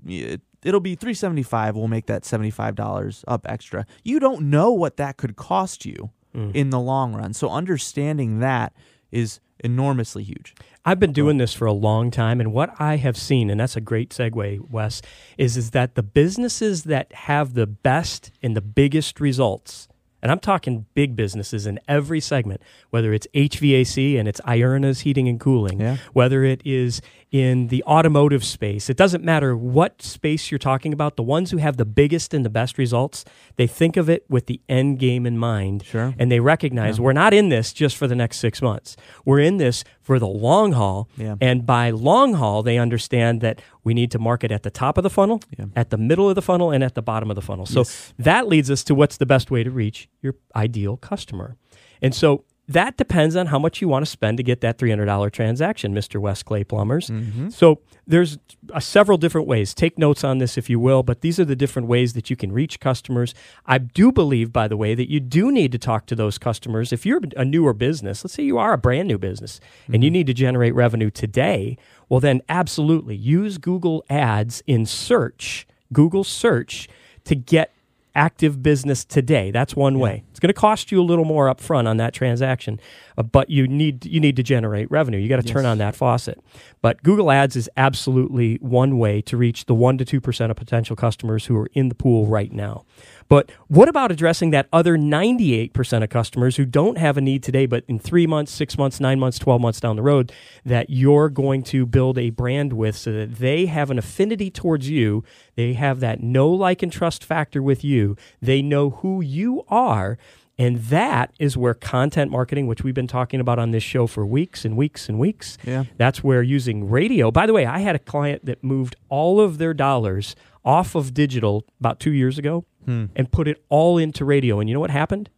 It'll 0.64 0.80
be 0.80 0.94
three 0.94 1.12
seventy 1.12 1.42
five. 1.42 1.76
We'll 1.76 1.88
make 1.88 2.06
that 2.06 2.24
seventy 2.24 2.50
five 2.50 2.74
dollars 2.74 3.22
up 3.28 3.46
extra. 3.46 3.84
You 4.02 4.18
don't 4.18 4.48
know 4.48 4.72
what 4.72 4.96
that 4.96 5.18
could 5.18 5.36
cost 5.36 5.84
you 5.84 6.08
hmm. 6.34 6.52
in 6.54 6.70
the 6.70 6.80
long 6.80 7.14
run. 7.14 7.34
So 7.34 7.50
understanding 7.50 8.38
that 8.38 8.72
is 9.10 9.40
enormously 9.62 10.22
huge. 10.22 10.54
I've 10.84 11.00
been 11.00 11.12
doing 11.12 11.36
uh-huh. 11.36 11.44
this 11.44 11.54
for 11.54 11.66
a 11.66 11.72
long 11.72 12.10
time, 12.10 12.40
and 12.40 12.52
what 12.52 12.74
I 12.78 12.96
have 12.96 13.16
seen, 13.16 13.50
and 13.50 13.60
that's 13.60 13.76
a 13.76 13.80
great 13.80 14.10
segue, 14.10 14.70
Wes, 14.70 15.02
is 15.38 15.56
is 15.56 15.70
that 15.70 15.94
the 15.94 16.02
businesses 16.02 16.84
that 16.84 17.12
have 17.12 17.54
the 17.54 17.66
best 17.66 18.30
and 18.42 18.56
the 18.56 18.60
biggest 18.60 19.20
results, 19.20 19.88
and 20.22 20.30
I'm 20.30 20.38
talking 20.38 20.86
big 20.94 21.16
businesses 21.16 21.66
in 21.66 21.80
every 21.88 22.20
segment, 22.20 22.62
whether 22.90 23.12
it's 23.12 23.26
HVAC 23.34 24.18
and 24.18 24.28
it's 24.28 24.40
Iurna's 24.42 25.00
Heating 25.00 25.28
and 25.28 25.40
Cooling, 25.40 25.80
Yeah. 25.80 25.96
whether 26.12 26.44
it 26.44 26.62
is 26.64 27.00
in 27.32 27.68
the 27.68 27.82
automotive 27.84 28.44
space, 28.44 28.90
it 28.90 28.96
doesn't 28.96 29.24
matter 29.24 29.56
what 29.56 30.02
space 30.02 30.50
you're 30.50 30.58
talking 30.58 30.92
about. 30.92 31.16
The 31.16 31.22
ones 31.22 31.50
who 31.50 31.56
have 31.56 31.78
the 31.78 31.86
biggest 31.86 32.34
and 32.34 32.44
the 32.44 32.50
best 32.50 32.76
results, 32.76 33.24
they 33.56 33.66
think 33.66 33.96
of 33.96 34.10
it 34.10 34.26
with 34.28 34.44
the 34.46 34.60
end 34.68 34.98
game 34.98 35.24
in 35.24 35.38
mind, 35.38 35.82
Sure. 35.82 36.14
and 36.18 36.30
they 36.30 36.40
recognize 36.40 37.00
we're 37.00 37.14
not 37.14 37.32
in 37.32 37.48
this 37.48 37.72
just 37.72 37.96
for 37.96 38.06
the 38.06 38.14
next 38.14 38.36
six 38.38 38.60
months. 38.60 38.96
We're 39.24 39.40
in 39.40 39.56
this 39.56 39.82
for 40.02 40.18
the 40.18 40.28
long 40.28 40.72
haul. 40.72 41.08
Yeah. 41.16 41.36
And 41.40 41.64
by 41.64 41.88
long 41.88 42.34
haul, 42.34 42.62
they 42.62 42.76
understand 42.76 43.40
that 43.40 43.62
we 43.82 43.94
need 43.94 44.10
to 44.10 44.18
market 44.18 44.52
at 44.52 44.62
the 44.62 44.70
top 44.70 44.98
of 44.98 45.02
the 45.02 45.10
funnel, 45.10 45.40
Yeah. 45.58 45.66
at 45.74 45.88
the 45.88 45.96
middle 45.98 46.28
of 46.28 46.34
the 46.34 46.42
funnel, 46.42 46.70
and 46.70 46.84
at 46.84 46.94
the 46.94 47.02
bottom 47.02 47.30
of 47.30 47.34
the 47.34 47.42
funnel. 47.42 47.64
So 47.64 47.80
Yes. 47.80 48.12
that 48.18 48.46
leads 48.46 48.70
us 48.70 48.84
to 48.84 48.94
what's 48.94 49.16
the 49.16 49.26
best 49.26 49.50
way 49.50 49.64
to 49.64 49.70
reach 49.70 50.06
your 50.20 50.34
ideal 50.54 50.98
customer. 50.98 51.56
And 52.02 52.14
so 52.14 52.44
that 52.68 52.96
depends 52.96 53.34
on 53.34 53.46
how 53.46 53.58
much 53.58 53.80
you 53.80 53.88
want 53.88 54.04
to 54.04 54.10
spend 54.10 54.36
to 54.36 54.42
get 54.42 54.60
that 54.60 54.78
$300 54.78 55.32
transaction, 55.32 55.92
Mr. 55.92 56.20
West 56.20 56.44
Clay 56.44 56.62
Plumbers. 56.62 57.10
So 57.50 57.80
there's 58.06 58.38
uh, 58.72 58.78
several 58.78 59.18
different 59.18 59.48
ways. 59.48 59.74
Take 59.74 59.98
notes 59.98 60.22
on 60.22 60.38
this 60.38 60.56
if 60.56 60.70
you 60.70 60.78
will, 60.78 61.02
but 61.02 61.22
these 61.22 61.40
are 61.40 61.44
the 61.44 61.56
different 61.56 61.88
ways 61.88 62.12
that 62.12 62.30
you 62.30 62.36
can 62.36 62.52
reach 62.52 62.78
customers. 62.78 63.34
I 63.66 63.78
do 63.78 64.12
believe, 64.12 64.52
by 64.52 64.68
the 64.68 64.76
way, 64.76 64.94
that 64.94 65.10
you 65.10 65.18
do 65.18 65.50
need 65.50 65.72
to 65.72 65.78
talk 65.78 66.06
to 66.06 66.14
those 66.14 66.38
customers. 66.38 66.92
If 66.92 67.04
you're 67.04 67.20
a 67.36 67.44
newer 67.44 67.74
business, 67.74 68.24
let's 68.24 68.34
say 68.34 68.44
you 68.44 68.58
are 68.58 68.72
a 68.72 68.78
brand 68.78 69.08
new 69.08 69.18
business 69.18 69.60
and 69.92 70.04
you 70.04 70.10
need 70.10 70.28
to 70.28 70.34
generate 70.34 70.74
revenue 70.74 71.10
today, 71.10 71.76
well, 72.08 72.20
then 72.20 72.42
absolutely 72.48 73.16
use 73.16 73.58
Google 73.58 74.04
Ads 74.08 74.62
in 74.66 74.86
search, 74.86 75.66
Google 75.92 76.24
search 76.24 76.88
to 77.24 77.34
get 77.34 77.72
active 78.14 78.62
business 78.62 79.04
today. 79.04 79.50
That's 79.50 79.74
one 79.74 79.98
way. 79.98 80.24
It's 80.30 80.40
going 80.40 80.48
to 80.48 80.54
cost 80.54 80.92
you 80.92 81.00
a 81.00 81.04
little 81.04 81.24
more 81.24 81.46
upfront 81.46 81.86
on 81.86 81.96
that 81.96 82.12
transaction, 82.12 82.80
uh, 83.16 83.22
but 83.22 83.50
you 83.50 83.66
need 83.66 84.04
you 84.04 84.20
need 84.20 84.36
to 84.36 84.42
generate 84.42 84.90
revenue. 84.90 85.18
You 85.18 85.28
got 85.28 85.36
to 85.36 85.42
turn 85.42 85.66
on 85.66 85.78
that 85.78 85.94
faucet. 85.94 86.42
But 86.80 87.02
Google 87.02 87.30
Ads 87.30 87.56
is 87.56 87.70
absolutely 87.76 88.56
one 88.56 88.98
way 88.98 89.22
to 89.22 89.36
reach 89.36 89.66
the 89.66 89.74
1 89.74 89.98
to 89.98 90.04
2% 90.04 90.50
of 90.50 90.56
potential 90.56 90.96
customers 90.96 91.46
who 91.46 91.56
are 91.56 91.68
in 91.74 91.88
the 91.88 91.94
pool 91.94 92.26
right 92.26 92.52
now. 92.52 92.84
But 93.32 93.50
what 93.68 93.88
about 93.88 94.12
addressing 94.12 94.50
that 94.50 94.68
other 94.74 94.98
98% 94.98 96.02
of 96.02 96.10
customers 96.10 96.56
who 96.56 96.66
don't 96.66 96.98
have 96.98 97.16
a 97.16 97.22
need 97.22 97.42
today, 97.42 97.64
but 97.64 97.82
in 97.88 97.98
three 97.98 98.26
months, 98.26 98.52
six 98.52 98.76
months, 98.76 99.00
nine 99.00 99.18
months, 99.18 99.38
12 99.38 99.58
months 99.58 99.80
down 99.80 99.96
the 99.96 100.02
road, 100.02 100.30
that 100.66 100.90
you're 100.90 101.30
going 101.30 101.62
to 101.62 101.86
build 101.86 102.18
a 102.18 102.28
brand 102.28 102.74
with 102.74 102.94
so 102.94 103.10
that 103.10 103.36
they 103.36 103.64
have 103.64 103.90
an 103.90 103.98
affinity 103.98 104.50
towards 104.50 104.90
you? 104.90 105.24
They 105.54 105.72
have 105.72 106.00
that 106.00 106.22
know, 106.22 106.50
like, 106.50 106.82
and 106.82 106.92
trust 106.92 107.24
factor 107.24 107.62
with 107.62 107.82
you. 107.82 108.16
They 108.42 108.60
know 108.60 108.90
who 108.90 109.22
you 109.22 109.64
are. 109.68 110.18
And 110.58 110.80
that 110.80 111.32
is 111.40 111.56
where 111.56 111.72
content 111.72 112.30
marketing, 112.30 112.66
which 112.66 112.84
we've 112.84 112.92
been 112.92 113.06
talking 113.06 113.40
about 113.40 113.58
on 113.58 113.70
this 113.70 113.82
show 113.82 114.06
for 114.06 114.26
weeks 114.26 114.66
and 114.66 114.76
weeks 114.76 115.08
and 115.08 115.18
weeks, 115.18 115.56
Yeah. 115.64 115.84
that's 115.96 116.22
where 116.22 116.42
using 116.42 116.90
radio. 116.90 117.30
By 117.30 117.46
the 117.46 117.54
way, 117.54 117.64
I 117.64 117.78
had 117.78 117.96
a 117.96 117.98
client 117.98 118.44
that 118.44 118.62
moved 118.62 118.94
all 119.08 119.40
of 119.40 119.56
their 119.56 119.72
dollars 119.72 120.36
off 120.66 120.94
of 120.94 121.14
digital 121.14 121.64
about 121.80 121.98
two 121.98 122.12
years 122.12 122.36
ago 122.36 122.66
Hmm. 122.84 123.06
and 123.16 123.30
put 123.30 123.46
it 123.48 123.62
all 123.68 123.98
into 123.98 124.24
radio. 124.24 124.58
And 124.60 124.68
you 124.68 124.74
know 124.74 124.80
what 124.80 124.90
happened? 124.90 125.30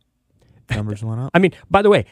Numbers 0.71 1.05
went 1.05 1.21
up. 1.21 1.31
I 1.35 1.39
mean, 1.41 1.53
by 1.71 1.83
the 1.83 1.91
way, 1.91 2.07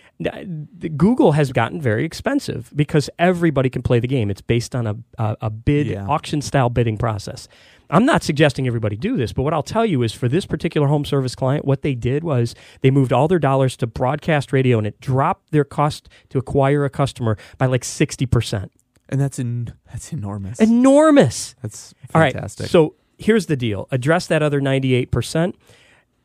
Google 0.96 1.32
has 1.32 1.52
gotten 1.52 1.80
very 1.80 2.04
expensive 2.04 2.70
because 2.76 3.08
everybody 3.18 3.70
can 3.70 3.82
play 3.82 3.98
the 3.98 4.06
game. 4.06 4.30
It's 4.30 4.42
based 4.42 4.74
on 4.74 4.86
a, 4.86 4.96
a, 5.18 5.36
a 5.42 5.50
bid, 5.50 5.86
Yeah. 5.86 6.06
auction 6.06 6.42
style 6.42 6.68
bidding 6.68 6.98
process. 6.98 7.48
I'm 7.90 8.04
not 8.06 8.22
suggesting 8.22 8.66
everybody 8.66 8.96
do 8.96 9.16
this, 9.16 9.32
but 9.32 9.42
what 9.42 9.52
I'll 9.52 9.62
tell 9.62 9.84
you 9.86 10.02
is 10.02 10.12
for 10.12 10.28
this 10.28 10.46
particular 10.46 10.86
home 10.88 11.04
service 11.04 11.34
client, 11.34 11.64
what 11.64 11.82
they 11.82 11.94
did 11.94 12.24
was 12.24 12.54
they 12.80 12.90
moved 12.90 13.12
all 13.12 13.28
their 13.28 13.38
dollars 13.38 13.76
to 13.78 13.86
broadcast 13.86 14.52
radio 14.52 14.78
and 14.78 14.86
it 14.86 14.98
dropped 15.00 15.50
their 15.50 15.64
cost 15.64 16.08
to 16.30 16.38
acquire 16.38 16.84
a 16.84 16.90
customer 16.90 17.36
by 17.58 17.66
like 17.66 17.82
60%. 17.82 18.68
And 19.10 19.20
that's 19.20 19.38
in 19.38 19.72
that's 19.90 20.12
enormous. 20.12 20.58
Enormous. 20.58 21.54
that's 21.60 21.94
All 22.14 22.20
right. 22.20 22.32
fantastic. 22.32 22.66
So 22.68 22.94
here's 23.24 23.46
the 23.46 23.56
deal 23.56 23.88
address 23.90 24.26
that 24.26 24.42
other 24.42 24.60
98%. 24.60 25.54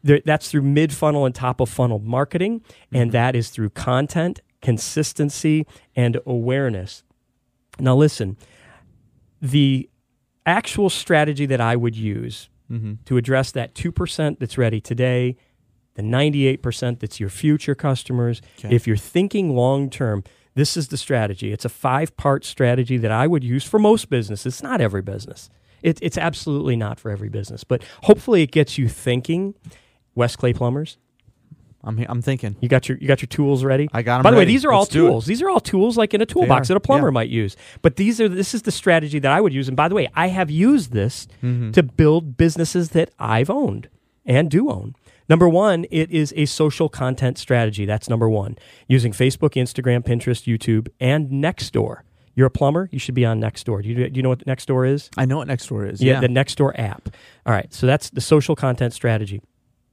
that's 0.04 0.50
through 0.50 0.62
mid 0.62 0.94
funnel 0.94 1.26
and 1.26 1.34
top 1.34 1.60
of 1.60 1.70
funnel 1.70 2.00
marketing, 2.00 2.62
and 2.92 3.10
mm-hmm. 3.10 3.12
that 3.12 3.36
is 3.36 3.50
through 3.50 3.70
content, 3.72 4.40
consistency, 4.62 5.66
and 5.96 6.20
awareness. 6.26 7.04
Now, 7.80 7.96
listen, 7.96 8.38
the 9.42 9.90
actual 10.46 10.90
strategy 10.90 11.46
that 11.46 11.62
I 11.62 11.76
would 11.76 11.96
use 11.96 12.50
mm-hmm. 12.72 12.94
to 13.06 13.18
address 13.18 13.52
that 13.52 13.74
2% 13.74 14.40
that's 14.40 14.58
ready 14.58 14.80
today, 14.80 15.36
the 15.96 16.02
98% 16.02 17.00
that's 17.00 17.20
your 17.20 17.30
future 17.30 17.76
customers, 17.76 18.42
Okay. 18.60 18.74
if 18.74 18.88
you're 18.88 18.98
thinking 18.98 19.56
long 19.56 19.90
term, 19.90 20.24
this 20.56 20.76
is 20.76 20.88
the 20.88 20.98
strategy. 20.98 21.52
It's 21.52 21.66
a 21.66 21.70
five 21.70 22.18
part 22.18 22.44
strategy 22.46 22.98
that 22.98 23.12
I 23.12 23.28
would 23.28 23.44
use 23.44 23.64
for 23.64 23.78
most 23.78 24.10
businesses. 24.10 24.64
Not 24.64 24.82
every 24.82 25.02
business. 25.04 25.50
It, 25.88 26.00
it's 26.02 26.18
absolutely 26.18 26.76
not 26.76 27.00
for 27.00 27.10
every 27.12 27.30
business, 27.30 27.64
but 27.64 27.82
hopefully 28.04 28.42
it 28.44 28.52
gets 28.52 28.78
you 28.78 28.88
thinking. 28.90 29.56
West 30.16 30.38
Clay 30.40 30.52
Plumbers, 30.52 30.98
I'm 31.84 32.04
I'm 32.10 32.22
thinking. 32.22 32.56
you 32.60 32.68
got 32.68 32.90
your 32.90 32.98
you 32.98 33.08
got 33.08 33.22
your 33.22 33.28
tools 33.28 33.64
ready. 33.64 33.88
I 33.94 34.02
got 34.02 34.18
them. 34.18 34.24
By 34.24 34.32
the 34.32 34.38
way, 34.38 34.46
these 34.46 34.66
are 34.66 34.72
all 34.74 34.82
Let's 34.82 34.96
it. 34.96 35.00
tools. 35.00 35.26
These 35.26 35.42
are 35.42 35.50
all 35.50 35.60
tools 35.60 35.96
like 35.96 36.14
in 36.14 36.22
a 36.22 36.26
toolbox 36.26 36.68
that 36.68 36.76
a 36.76 36.80
plumber 36.80 37.08
yeah. 37.08 37.12
might 37.12 37.30
use. 37.30 37.56
But 37.82 37.96
these 37.96 38.20
are 38.20 38.28
this 38.28 38.54
is 38.54 38.64
the 38.64 38.72
strategy 38.72 39.20
that 39.20 39.32
I 39.32 39.40
would 39.40 39.54
use. 39.54 39.68
And 39.68 39.78
by 39.78 39.88
the 39.88 39.96
way, 39.96 40.10
I 40.16 40.28
have 40.28 40.50
used 40.52 40.92
this 40.92 41.28
Mm-hmm. 41.44 41.72
to 41.72 41.84
build 41.84 42.36
businesses 42.36 42.90
that 42.90 43.12
I've 43.20 43.50
owned 43.50 43.90
and 44.26 44.50
do 44.52 44.70
own. 44.70 44.96
Number 45.30 45.48
one, 45.48 45.86
it 45.92 46.10
is 46.10 46.34
a 46.36 46.46
social 46.46 46.90
content 46.90 47.38
strategy. 47.38 47.86
That's 47.86 48.10
number 48.10 48.30
one. 48.30 48.58
Using 48.88 49.12
Facebook, 49.14 49.52
Instagram, 49.52 50.04
Pinterest, 50.04 50.44
YouTube, 50.52 50.88
and 51.00 51.30
Nextdoor. 51.30 52.02
You're 52.38 52.48
a 52.48 52.52
plumber, 52.52 52.88
you 52.92 53.00
should 53.00 53.16
be 53.16 53.26
on 53.26 53.42
Nextdoor. 53.42 53.82
Do 53.82 53.90
you, 53.90 54.10
do 54.12 54.16
you 54.16 54.22
know 54.22 54.30
what 54.30 54.46
Nextdoor 54.46 54.88
is? 54.88 55.10
I 55.18 55.26
know 55.26 55.38
what 55.38 55.48
Nextdoor 55.48 55.92
is. 55.92 56.02
Yeah, 56.04 56.14
Yeah. 56.14 56.20
the 56.22 56.28
Nextdoor 56.28 56.78
app. 56.80 57.10
All 57.48 57.54
right, 57.54 57.74
so 57.74 57.88
that's 57.88 58.12
the 58.12 58.22
social 58.22 58.56
content 58.56 58.94
strategy. 58.94 59.42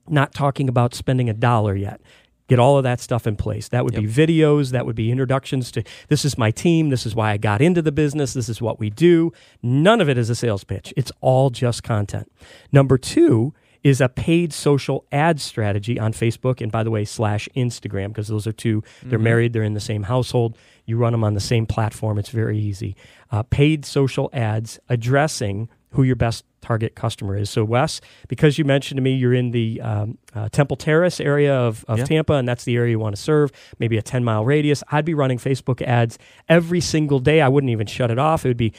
Not 0.08 0.34
talking 0.34 0.68
about 0.68 0.94
spending 0.94 1.30
a 1.30 1.32
dollar 1.32 1.74
yet. 1.74 2.02
Get 2.46 2.58
all 2.58 2.76
of 2.76 2.82
that 2.84 3.00
stuff 3.00 3.26
in 3.26 3.36
place. 3.36 3.68
That 3.68 3.82
would 3.86 3.94
be 3.94 4.02
videos, 4.06 4.72
that 4.72 4.84
would 4.84 4.94
be 4.94 5.10
introductions 5.10 5.72
to 5.72 5.82
this 6.08 6.26
is 6.26 6.36
my 6.36 6.50
team, 6.50 6.90
this 6.90 7.06
is 7.06 7.14
why 7.14 7.30
I 7.30 7.38
got 7.38 7.62
into 7.62 7.80
the 7.80 7.90
business, 7.92 8.34
this 8.34 8.50
is 8.50 8.60
what 8.60 8.78
we 8.78 8.90
do. 8.90 9.32
None 9.62 10.02
of 10.02 10.10
it 10.10 10.18
is 10.18 10.28
a 10.28 10.34
sales 10.34 10.64
pitch. 10.64 10.92
It's 10.98 11.10
all 11.22 11.48
just 11.48 11.82
content. 11.82 12.30
Number 12.70 12.98
2 12.98 13.54
is 13.84 14.00
a 14.00 14.08
paid 14.08 14.52
social 14.52 15.04
ad 15.12 15.38
strategy 15.40 16.00
on 16.00 16.12
Facebook 16.12 16.60
and 16.60 16.72
by 16.72 16.82
the 16.82 16.90
way 16.90 17.04
slash 17.04 17.48
Instagram 17.54 18.08
because 18.08 18.28
those 18.28 18.46
are 18.46 18.52
2 18.52 18.82
they're 19.04 19.18
married, 19.18 19.52
they're 19.52 19.62
in 19.62 19.74
the 19.74 19.80
same 19.80 20.04
household. 20.04 20.56
You 20.86 20.96
run 20.96 21.12
them 21.12 21.22
on 21.22 21.34
the 21.34 21.40
same 21.40 21.66
platform. 21.66 22.18
It's 22.18 22.30
very 22.30 22.58
easy. 22.58 22.96
Uh, 23.30 23.42
paid 23.44 23.84
social 23.84 24.30
ads 24.32 24.78
addressing 24.88 25.68
who 25.90 26.02
your 26.02 26.16
best 26.16 26.44
target 26.60 26.94
customer 26.96 27.36
is. 27.36 27.48
So, 27.50 27.62
Wes, 27.62 28.00
because 28.26 28.58
you 28.58 28.64
mentioned 28.64 28.96
to 28.96 29.02
me 29.02 29.14
you're 29.14 29.34
in 29.34 29.52
the 29.52 29.80
um, 29.80 30.18
uh, 30.34 30.48
Temple 30.48 30.76
Terrace 30.76 31.20
area 31.20 31.54
of, 31.54 31.84
of 31.86 31.98
Yeah. 31.98 32.04
Tampa, 32.04 32.32
and 32.32 32.48
that's 32.48 32.64
the 32.64 32.74
area 32.76 32.92
you 32.92 32.98
want 32.98 33.14
to 33.14 33.20
serve, 33.22 33.52
maybe 33.78 33.96
a 33.98 34.02
10 34.02 34.24
mile 34.24 34.44
radius, 34.44 34.82
I'd 34.90 35.04
be 35.04 35.14
running 35.14 35.38
Facebook 35.38 35.80
ads 35.82 36.18
every 36.48 36.80
single 36.80 37.20
day. 37.20 37.40
I 37.42 37.48
wouldn't 37.48 37.70
even 37.70 37.86
shut 37.86 38.10
it 38.10 38.18
off. 38.18 38.44
It 38.44 38.48
would 38.48 38.56
be 38.56 38.72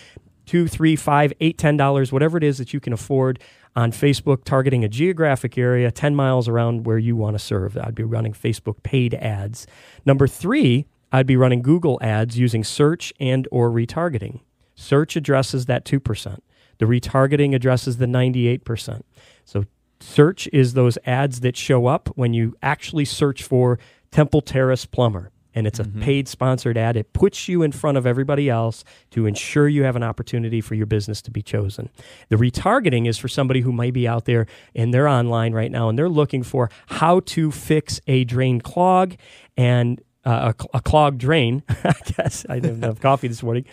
two, 0.45 0.67
three, 0.67 0.95
five, 0.95 1.31
eight, 1.39 1.57
ten 1.57 1.77
dollars, 1.77 2.12
whatever 2.12 2.38
it 2.38 2.43
is 2.43 2.57
that 2.57 2.74
you 2.74 2.79
can 2.79 2.93
afford 2.93 3.39
on 3.75 3.91
Facebook, 3.91 4.44
targeting 4.44 4.84
a 4.84 4.89
geographic 4.89 5.58
area 5.58 5.91
10 5.91 6.15
miles 6.15 6.48
around 6.48 6.86
where 6.86 6.98
you 6.98 7.15
want 7.15 7.36
to 7.36 7.39
serve. 7.39 7.77
I'd 7.77 7.96
be 7.96 8.03
running 8.03 8.34
Facebook 8.34 8.84
paid 8.84 9.13
ads. 9.15 9.67
Number 10.05 10.27
three, 10.27 10.86
I'd 11.12 11.27
be 11.27 11.38
running 11.38 11.62
Google 11.62 12.00
ads 12.01 12.38
using 12.38 12.63
search 12.63 13.13
and 13.20 13.48
or 13.51 13.70
retargeting. 13.70 14.41
Search 14.75 15.15
addresses 15.15 15.65
that 15.65 15.86
2%. 15.86 16.39
The 16.77 16.86
retargeting 16.86 17.55
addresses 17.55 17.98
the 17.98 18.05
98%. 18.05 19.01
So 19.46 19.65
search 20.00 20.48
is 20.51 20.74
those 20.74 20.98
ads 21.05 21.39
that 21.41 21.55
show 21.55 21.88
up 21.88 22.10
when 22.15 22.34
you 22.34 22.55
actually 22.62 23.05
search 23.05 23.44
for 23.44 23.79
Temple 24.12 24.41
Terrace 24.41 24.86
Plumber. 24.86 25.32
And 25.55 25.65
it's 25.65 25.79
a 25.79 25.85
paid 25.85 26.27
sponsored 26.27 26.77
ad. 26.77 26.97
It 26.97 27.13
puts 27.13 27.47
you 27.47 27.63
in 27.63 27.71
front 27.71 27.97
of 27.97 28.05
everybody 28.05 28.50
else 28.50 28.83
to 29.12 29.25
ensure 29.25 29.67
you 29.67 29.83
have 29.83 29.95
an 29.95 30.03
opportunity 30.03 30.62
for 30.62 30.75
your 30.75 30.86
business 30.86 31.21
to 31.23 31.32
be 31.32 31.41
chosen. 31.41 31.89
The 32.30 32.36
retargeting 32.36 33.08
is 33.08 33.17
for 33.17 33.30
somebody 33.30 33.62
who 33.62 33.71
might 33.71 33.93
be 33.93 34.08
out 34.08 34.25
there 34.25 34.45
and 34.75 34.93
they're 34.93 35.08
online 35.08 35.53
right 35.53 35.71
now 35.71 35.89
and 35.89 35.97
they're 35.97 36.10
looking 36.10 36.43
for 36.43 36.69
how 36.88 37.21
to 37.21 37.51
fix 37.51 38.01
a 38.06 38.25
drain 38.25 38.60
clog 38.60 39.15
and 39.56 40.01
uh, 40.25 40.53
a, 40.73 40.77
a 40.77 40.82
clogged 40.82 41.19
drain. 41.19 41.63
I 41.69 41.93
guess 42.17 42.45
I 42.49 42.60
didn't 42.60 42.84
have 42.84 42.99
coffee 42.99 43.27
this 43.27 43.41
morning. 43.41 43.65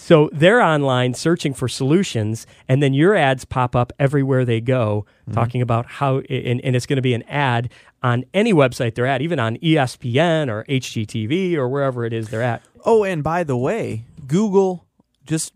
So 0.00 0.30
they're 0.32 0.60
online 0.62 1.14
searching 1.14 1.52
for 1.52 1.66
solutions, 1.66 2.46
and 2.68 2.80
then 2.80 2.94
your 2.94 3.16
ads 3.16 3.44
pop 3.44 3.74
up 3.74 3.92
everywhere 3.98 4.44
they 4.44 4.60
go, 4.60 5.04
mm-hmm. 5.22 5.32
talking 5.32 5.60
about 5.60 5.86
how, 5.86 6.18
and, 6.30 6.60
and 6.64 6.76
it's 6.76 6.86
going 6.86 6.96
to 6.96 7.02
be 7.02 7.14
an 7.14 7.24
ad 7.24 7.70
on 8.00 8.24
any 8.32 8.54
website 8.54 8.94
they're 8.94 9.06
at, 9.06 9.22
even 9.22 9.40
on 9.40 9.56
ESPN 9.56 10.48
or 10.48 10.64
HGTV 10.68 11.54
or 11.54 11.68
wherever 11.68 12.04
it 12.04 12.12
is 12.12 12.28
they're 12.28 12.42
at. 12.42 12.62
Oh, 12.86 13.02
and 13.02 13.24
by 13.24 13.42
the 13.42 13.56
way, 13.56 14.04
Google 14.26 14.86
just 15.26 15.52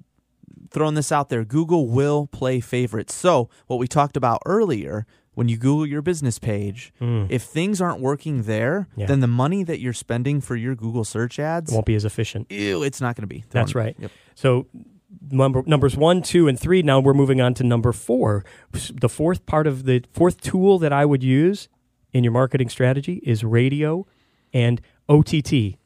throwing 0.70 0.96
this 0.96 1.12
out 1.12 1.28
there. 1.28 1.44
Google 1.44 1.86
will 1.86 2.26
play 2.26 2.58
favorites. 2.58 3.14
So 3.14 3.48
what 3.68 3.78
we 3.78 3.86
talked 3.86 4.16
about 4.16 4.42
earlier, 4.44 5.06
when 5.34 5.48
you 5.48 5.56
Google 5.56 5.86
your 5.86 6.02
business 6.02 6.40
page, 6.40 6.92
mm. 7.00 7.26
if 7.30 7.42
things 7.42 7.80
aren't 7.80 8.00
working 8.00 8.42
there, 8.42 8.88
Yeah. 8.96 9.06
then 9.06 9.20
the 9.20 9.28
money 9.28 9.62
that 9.62 9.78
you're 9.78 9.92
spending 9.92 10.40
for 10.40 10.56
your 10.56 10.74
Google 10.74 11.04
search 11.04 11.38
ads, 11.38 11.70
It 11.70 11.74
won't 11.74 11.86
be 11.86 11.94
as 11.94 12.04
efficient. 12.04 12.50
ew, 12.50 12.82
it's 12.82 13.00
not 13.00 13.14
going 13.14 13.22
to 13.22 13.28
be. 13.28 13.44
That's 13.50 13.70
Throwing- 13.72 13.86
right. 13.86 13.96
Yep. 14.00 14.10
So 14.34 14.66
number 15.30 15.62
numbers 15.66 15.96
one, 15.96 16.22
two, 16.22 16.48
and 16.48 16.58
three. 16.58 16.82
Now 16.82 17.00
we're 17.00 17.14
moving 17.14 17.40
on 17.40 17.54
to 17.54 17.64
number 17.64 17.92
four. 17.92 18.44
The 18.72 19.08
fourth 19.08 19.46
part 19.46 19.66
of 19.66 19.84
the 19.84 20.04
fourth 20.12 20.40
tool 20.40 20.78
that 20.78 20.92
I 20.92 21.04
would 21.04 21.22
use 21.22 21.68
in 22.12 22.24
your 22.24 22.32
marketing 22.32 22.68
strategy 22.68 23.20
is 23.24 23.44
radio 23.44 24.06
and 24.52 24.80
OTT. 25.08 25.76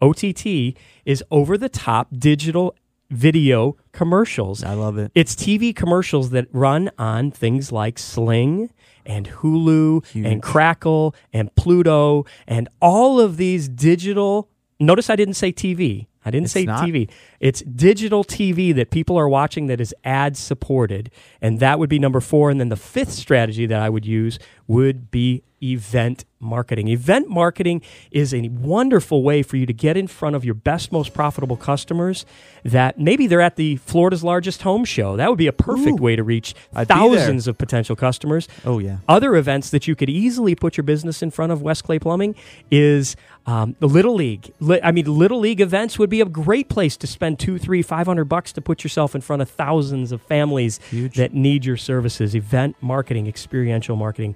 OTT 0.00 0.76
is 1.04 1.22
over 1.30 1.56
the 1.56 1.68
top 1.68 2.08
digital 2.16 2.74
video 3.10 3.76
commercials. 3.92 4.64
I 4.64 4.74
love 4.74 4.98
it. 4.98 5.12
It's 5.14 5.34
TV 5.34 5.74
commercials 5.74 6.30
that 6.30 6.46
run 6.52 6.90
on 6.98 7.30
things 7.30 7.70
like 7.70 7.98
Sling 7.98 8.70
and 9.04 9.28
Hulu 9.28 10.06
Huge. 10.06 10.26
and 10.26 10.42
Crackle 10.42 11.14
and 11.32 11.54
Pluto 11.54 12.24
and 12.46 12.68
all 12.80 13.20
of 13.20 13.36
these 13.36 13.68
digital. 13.68 14.48
Notice 14.80 15.10
I 15.10 15.16
didn't 15.16 15.34
say 15.34 15.52
TV. 15.52 16.06
I 16.24 16.30
didn't 16.30 16.44
It's 16.44 16.52
say 16.52 16.64
not? 16.64 16.86
TV. 16.86 17.08
It's 17.40 17.62
digital 17.62 18.24
TV 18.24 18.74
that 18.74 18.90
people 18.90 19.16
are 19.18 19.28
watching 19.28 19.66
that 19.66 19.80
is 19.80 19.94
ad 20.04 20.36
supported. 20.36 21.10
And 21.40 21.58
that 21.60 21.78
would 21.78 21.88
be 21.90 21.98
number 21.98 22.20
four. 22.20 22.50
And 22.50 22.60
then 22.60 22.68
the 22.68 22.76
fifth 22.76 23.12
strategy 23.12 23.66
that 23.66 23.80
I 23.80 23.88
would 23.88 24.06
use 24.06 24.38
would 24.66 25.10
be 25.10 25.42
event 25.62 26.24
marketing. 26.42 26.88
Event 26.88 27.28
marketing 27.28 27.80
is 28.10 28.34
a 28.34 28.48
wonderful 28.48 29.22
way 29.22 29.42
for 29.42 29.56
you 29.56 29.64
to 29.64 29.72
get 29.72 29.96
in 29.96 30.08
front 30.08 30.34
of 30.34 30.44
your 30.44 30.54
best, 30.54 30.90
most 30.90 31.14
profitable 31.14 31.56
customers 31.56 32.26
that 32.64 32.98
maybe 32.98 33.26
they're 33.26 33.40
at 33.40 33.56
the 33.56 33.76
Florida's 33.76 34.24
largest 34.24 34.62
home 34.62 34.84
show. 34.84 35.16
That 35.16 35.28
would 35.28 35.38
be 35.38 35.46
a 35.46 35.52
perfect 35.52 36.00
Ooh. 36.00 36.02
way 36.02 36.16
to 36.16 36.24
reach 36.24 36.54
I'd 36.74 36.88
thousands 36.88 37.46
of 37.46 37.58
potential 37.58 37.94
customers. 37.94 38.48
Oh, 38.64 38.80
yeah. 38.80 38.98
Other 39.08 39.36
events 39.36 39.70
that 39.70 39.86
you 39.86 39.94
could 39.94 40.10
easily 40.10 40.54
put 40.54 40.76
your 40.76 40.84
business 40.84 41.22
in 41.22 41.30
front 41.30 41.52
of 41.52 41.62
West 41.62 41.84
Clay 41.84 41.98
Plumbing 42.00 42.34
is 42.70 43.14
um, 43.46 43.76
the 43.78 43.88
Little 43.88 44.14
League. 44.14 44.52
Li- 44.60 44.80
I 44.82 44.90
mean, 44.90 45.06
Little 45.06 45.38
League 45.38 45.60
events 45.60 45.98
would 45.98 46.10
be 46.10 46.20
a 46.20 46.24
great 46.26 46.68
place 46.68 46.96
to 46.98 47.06
spend 47.06 47.38
two, 47.38 47.58
three, 47.58 47.82
five 47.82 48.06
hundred 48.06 48.24
bucks 48.26 48.52
to 48.52 48.60
put 48.60 48.82
yourself 48.84 49.14
in 49.14 49.20
front 49.20 49.42
of 49.42 49.50
thousands 49.50 50.12
of 50.12 50.22
families 50.22 50.78
Huge. 50.90 51.16
that 51.16 51.34
need 51.34 51.64
your 51.64 51.76
services. 51.76 52.34
Event 52.34 52.76
marketing, 52.80 53.26
experiential 53.26 53.96
marketing. 53.96 54.34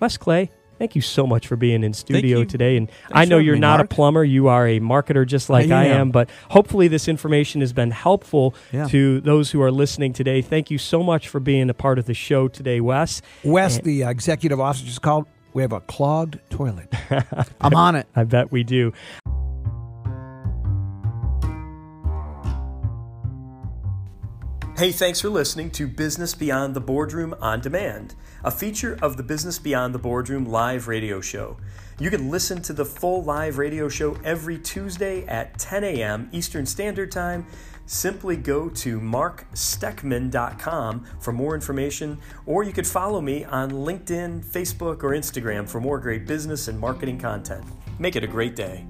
West 0.00 0.20
Clay, 0.20 0.50
thank 0.78 0.94
you 0.94 1.00
so 1.02 1.26
much 1.26 1.46
for 1.46 1.56
being 1.56 1.82
in 1.82 1.92
studio 1.92 2.44
today. 2.44 2.76
And 2.76 2.88
Thanks 2.88 3.12
I 3.12 3.24
know 3.24 3.38
you're 3.38 3.54
me, 3.54 3.60
not 3.60 3.78
Mark. 3.80 3.90
a 3.92 3.94
plumber; 3.94 4.24
you 4.24 4.48
are 4.48 4.66
a 4.66 4.80
marketer, 4.80 5.26
just 5.26 5.50
like 5.50 5.70
I, 5.70 5.82
I 5.82 5.84
am. 5.86 6.00
am. 6.02 6.10
But 6.10 6.30
hopefully, 6.50 6.88
this 6.88 7.08
information 7.08 7.60
has 7.60 7.72
been 7.72 7.90
helpful 7.90 8.54
Yeah. 8.72 8.86
to 8.88 9.20
those 9.20 9.50
who 9.50 9.60
are 9.62 9.72
listening 9.72 10.12
today. 10.12 10.42
Thank 10.42 10.70
you 10.70 10.78
so 10.78 11.02
much 11.02 11.28
for 11.28 11.40
being 11.40 11.68
a 11.70 11.74
part 11.74 11.98
of 11.98 12.06
the 12.06 12.14
show 12.14 12.48
today, 12.48 12.80
Wes. 12.80 13.22
Wes, 13.44 13.78
the 13.80 14.04
uh, 14.04 14.10
executive 14.10 14.60
officer, 14.60 14.84
just 14.86 15.02
called. 15.02 15.26
We 15.54 15.62
have 15.62 15.72
a 15.72 15.80
clogged 15.80 16.38
toilet. 16.50 16.92
I'm 17.60 17.74
on 17.74 17.96
it. 17.96 18.06
I 18.14 18.24
bet 18.24 18.52
we 18.52 18.62
do. 18.62 18.92
Hey, 24.76 24.92
thanks 24.92 25.20
for 25.20 25.28
listening 25.28 25.70
to 25.72 25.88
Business 25.88 26.34
Beyond 26.36 26.74
the 26.74 26.80
Boardroom 26.80 27.34
on 27.40 27.60
Demand, 27.60 28.14
a 28.44 28.50
feature 28.50 28.98
of 29.02 29.16
the 29.16 29.22
Business 29.22 29.58
Beyond 29.58 29.94
the 29.94 29.98
Boardroom 29.98 30.46
live 30.46 30.88
radio 30.88 31.20
show. 31.20 31.56
You 31.98 32.10
can 32.10 32.30
listen 32.30 32.62
to 32.62 32.72
the 32.72 32.84
full 32.84 33.24
live 33.24 33.58
radio 33.58 33.88
show 33.88 34.16
every 34.24 34.58
Tuesday 34.58 35.26
at 35.26 35.58
10 35.58 35.84
a.m. 35.84 36.28
Eastern 36.32 36.66
Standard 36.66 37.10
Time. 37.10 37.46
Simply 37.86 38.36
go 38.36 38.68
to 38.68 39.00
marksteckman.com 39.00 41.06
for 41.20 41.32
more 41.32 41.54
information, 41.54 42.18
or 42.44 42.62
you 42.62 42.72
could 42.72 42.86
follow 42.86 43.20
me 43.20 43.44
on 43.44 43.70
LinkedIn, 43.70 44.44
Facebook, 44.44 45.02
or 45.02 45.12
Instagram 45.12 45.68
for 45.68 45.80
more 45.80 45.98
great 45.98 46.26
business 46.26 46.68
and 46.68 46.78
marketing 46.78 47.18
content. 47.18 47.64
Make 47.98 48.14
it 48.14 48.22
a 48.22 48.28
great 48.28 48.54
day. 48.54 48.86